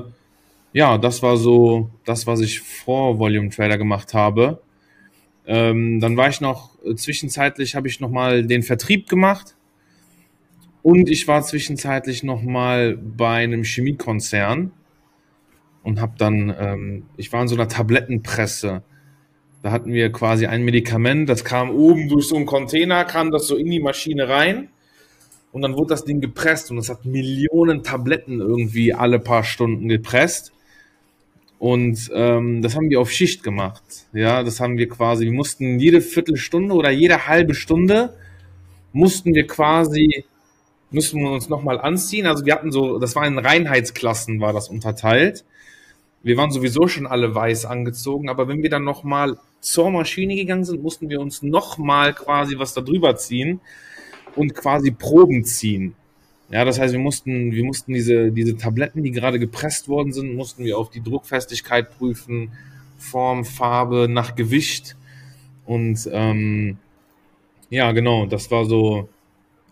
[0.77, 4.61] ja, das war so das, was ich vor Volume Trader gemacht habe.
[5.47, 9.57] Ähm, dann war ich noch, äh, zwischenzeitlich habe ich nochmal den Vertrieb gemacht.
[10.83, 14.73] Und ich war zwischenzeitlich nochmal bei einem Chemiekonzern.
[15.83, 18.83] und habe dann, ähm, ich war in so einer Tablettenpresse.
[19.63, 23.47] Da hatten wir quasi ein Medikament, das kam oben durch so einen Container, kam das
[23.47, 24.69] so in die Maschine rein
[25.53, 29.89] und dann wurde das Ding gepresst und es hat Millionen Tabletten irgendwie alle paar Stunden
[29.89, 30.53] gepresst.
[31.59, 33.83] Und ähm, das haben wir auf Schicht gemacht.
[34.13, 38.15] Ja, das haben wir quasi, wir mussten jede Viertelstunde oder jede halbe Stunde
[38.93, 40.25] mussten wir quasi,
[40.91, 42.27] mussten wir uns nochmal anziehen.
[42.27, 45.45] Also wir hatten so, das war in Reinheitsklassen, war das unterteilt.
[46.23, 50.65] Wir waren sowieso schon alle weiß angezogen, aber wenn wir dann nochmal zur Maschine gegangen
[50.65, 53.61] sind, mussten wir uns nochmal quasi was da drüber ziehen
[54.35, 55.95] und quasi Proben ziehen.
[56.51, 60.35] Ja, das heißt, wir mussten, wir mussten diese, diese Tabletten, die gerade gepresst worden sind,
[60.35, 62.53] mussten wir auf die Druckfestigkeit prüfen,
[62.99, 64.97] Form, Farbe, nach Gewicht.
[65.65, 66.79] Und ähm,
[67.69, 69.09] ja, genau, das war so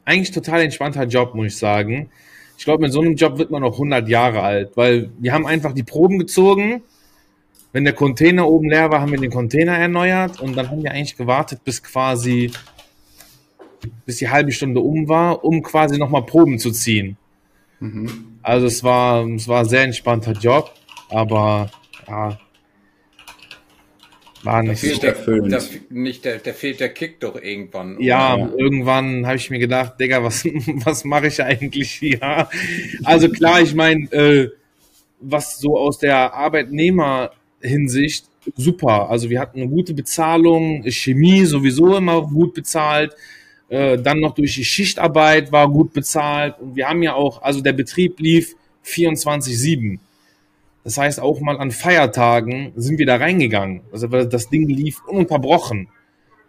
[0.05, 2.11] eigentlich total entspannter Job, muss ich sagen.
[2.59, 5.47] Ich glaube, mit so einem Job wird man noch 100 Jahre alt, weil wir haben
[5.47, 6.83] einfach die Proben gezogen.
[7.72, 10.93] Wenn der Container oben leer war, haben wir den Container erneuert und dann haben wir
[10.93, 12.53] eigentlich gewartet, bis quasi
[14.07, 17.16] bis die halbe Stunde um war, um quasi nochmal Proben zu ziehen.
[17.80, 18.39] Mhm.
[18.43, 20.72] Also es war, es war ein sehr entspannter Job,
[21.11, 21.70] aber
[22.09, 22.39] ja,
[24.45, 25.53] war nicht da so erfüllend.
[25.53, 27.99] Der, nicht der, der fehlt der Kick doch irgendwann.
[28.01, 28.59] Ja, oder?
[28.59, 30.45] irgendwann habe ich mir gedacht, Digga, was,
[30.85, 32.49] was mache ich eigentlich hier?
[33.05, 34.51] Also klar, ich meine, äh,
[35.20, 38.26] was so aus der Arbeitnehmerhinsicht
[38.57, 39.09] super.
[39.09, 43.14] Also wir hatten eine gute Bezahlung, Chemie sowieso immer gut bezahlt.
[43.69, 46.59] Äh, dann noch durch die Schichtarbeit war gut bezahlt.
[46.61, 48.55] Und wir haben ja auch, also der Betrieb lief
[48.85, 49.99] 24-7.
[50.85, 53.81] Das heißt, auch mal an Feiertagen sind wir da reingegangen.
[53.91, 55.89] Also das Ding lief ununterbrochen.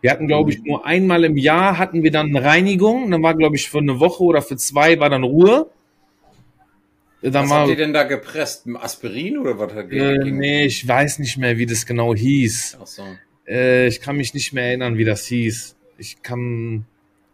[0.02, 3.10] Wir hatten, glaube ich, nur einmal im Jahr hatten wir dann eine Reinigung.
[3.10, 5.72] dann war, glaube ich, für eine Woche oder für zwei war dann Ruhe.
[7.22, 8.68] Dann was war, habt ihr denn da gepresst?
[8.76, 9.74] Aspirin oder was?
[9.74, 12.78] Hat äh, nee, ich weiß nicht mehr, wie das genau hieß.
[12.80, 13.04] Ach so.
[13.48, 15.76] Äh, ich kann mich nicht mehr erinnern, wie das hieß.
[15.98, 16.86] Ich kann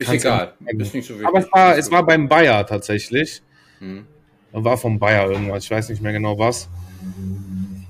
[0.02, 0.54] ist egal.
[0.66, 1.28] Ist nicht so wichtig.
[1.28, 3.42] Aber es war, es war beim Bayer tatsächlich.
[3.80, 4.06] Hm.
[4.52, 5.64] War vom Bayer irgendwas.
[5.64, 6.70] Ich weiß nicht mehr genau was.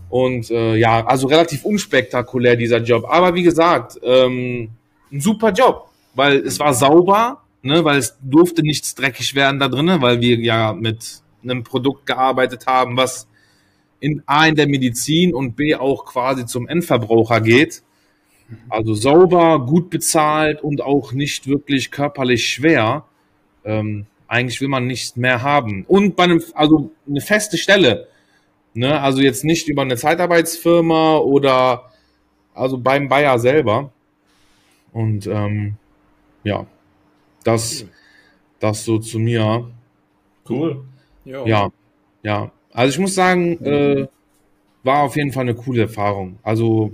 [0.10, 3.06] Und äh, ja, also relativ unspektakulär dieser Job.
[3.08, 4.70] Aber wie gesagt, ähm,
[5.12, 9.68] ein super Job, weil es war sauber, ne, weil es durfte nichts dreckig werden da
[9.68, 13.28] drinnen, weil wir ja mit einem Produkt gearbeitet haben, was
[14.00, 17.84] in A in der Medizin und B auch quasi zum Endverbraucher geht.
[18.70, 23.06] Also sauber, gut bezahlt und auch nicht wirklich körperlich schwer.
[23.64, 25.86] Ähm, eigentlich will man nichts mehr haben.
[25.88, 28.08] Und bei einem, also eine feste Stelle.
[28.74, 29.00] Ne?
[29.00, 31.92] Also jetzt nicht über eine Zeitarbeitsfirma oder
[32.54, 33.92] also beim Bayer selber.
[34.94, 35.76] Und ähm,
[36.44, 36.66] ja,
[37.44, 37.86] das,
[38.60, 39.70] das so zu mir.
[40.50, 40.84] Cool.
[41.26, 41.72] Ja,
[42.24, 42.52] ja.
[42.74, 44.08] Also ich muss sagen, äh,
[44.84, 46.40] war auf jeden Fall eine coole Erfahrung.
[46.44, 46.94] Also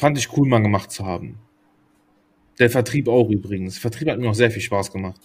[0.00, 1.38] Fand ich cool, mal gemacht zu haben.
[2.58, 3.76] Der Vertrieb auch übrigens.
[3.76, 5.20] Vertrieb hat mir auch sehr viel Spaß gemacht.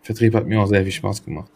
[0.00, 1.50] Vertrieb hat mir auch sehr viel Spaß gemacht.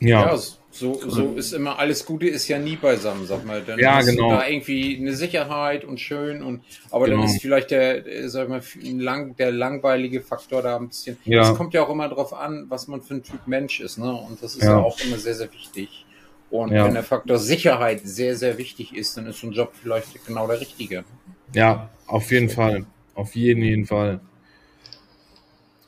[0.00, 0.32] Ja.
[0.32, 0.38] ja
[0.70, 3.60] so, so ist immer alles Gute ist ja nie beisammen, sag mal.
[3.66, 4.30] Dann ja, genau.
[4.30, 7.18] da irgendwie eine Sicherheit und schön und aber genau.
[7.18, 11.18] dann ist vielleicht der, sag mal, lang, der langweilige Faktor da ein bisschen.
[11.26, 11.50] Ja.
[11.50, 14.10] Es kommt ja auch immer darauf an, was man für ein Typ Mensch ist, ne?
[14.10, 16.05] Und das ist ja, ja auch immer sehr, sehr wichtig.
[16.50, 16.84] Und ja.
[16.84, 20.46] wenn der Faktor Sicherheit sehr, sehr wichtig ist, dann ist so ein Job vielleicht genau
[20.46, 21.04] der richtige.
[21.52, 22.86] Ja, auf jeden Fall.
[23.14, 24.20] Auf jeden, jeden Fall.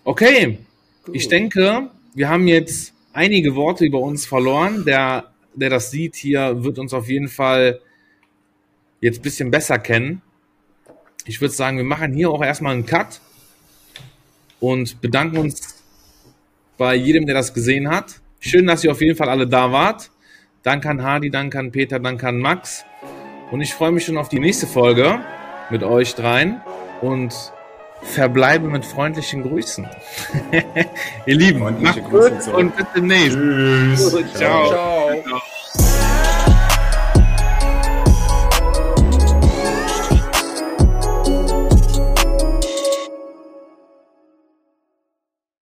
[0.04, 0.58] Okay,
[1.06, 1.16] cool.
[1.16, 4.84] ich denke, wir haben jetzt einige Worte über uns verloren.
[4.84, 7.80] Der, der das sieht hier, wird uns auf jeden Fall
[9.00, 10.22] jetzt ein bisschen besser kennen.
[11.26, 13.20] Ich würde sagen, wir machen hier auch erstmal einen Cut
[14.60, 15.82] und bedanken uns
[16.78, 18.20] bei jedem, der das gesehen hat.
[18.40, 20.10] Schön, dass ihr auf jeden Fall alle da wart.
[20.62, 22.84] Danke an Hardy, danke an Peter, danke an Max.
[23.50, 25.20] Und ich freue mich schon auf die nächste Folge
[25.70, 26.60] mit euch dreien
[27.00, 27.34] und
[28.02, 29.88] verbleibe mit freundlichen Grüßen.
[31.26, 33.36] Ihr Lieben, macht gut und bis demnächst.
[33.36, 34.34] Tschüss.
[34.34, 34.68] Ciao.
[34.68, 35.42] Ciao.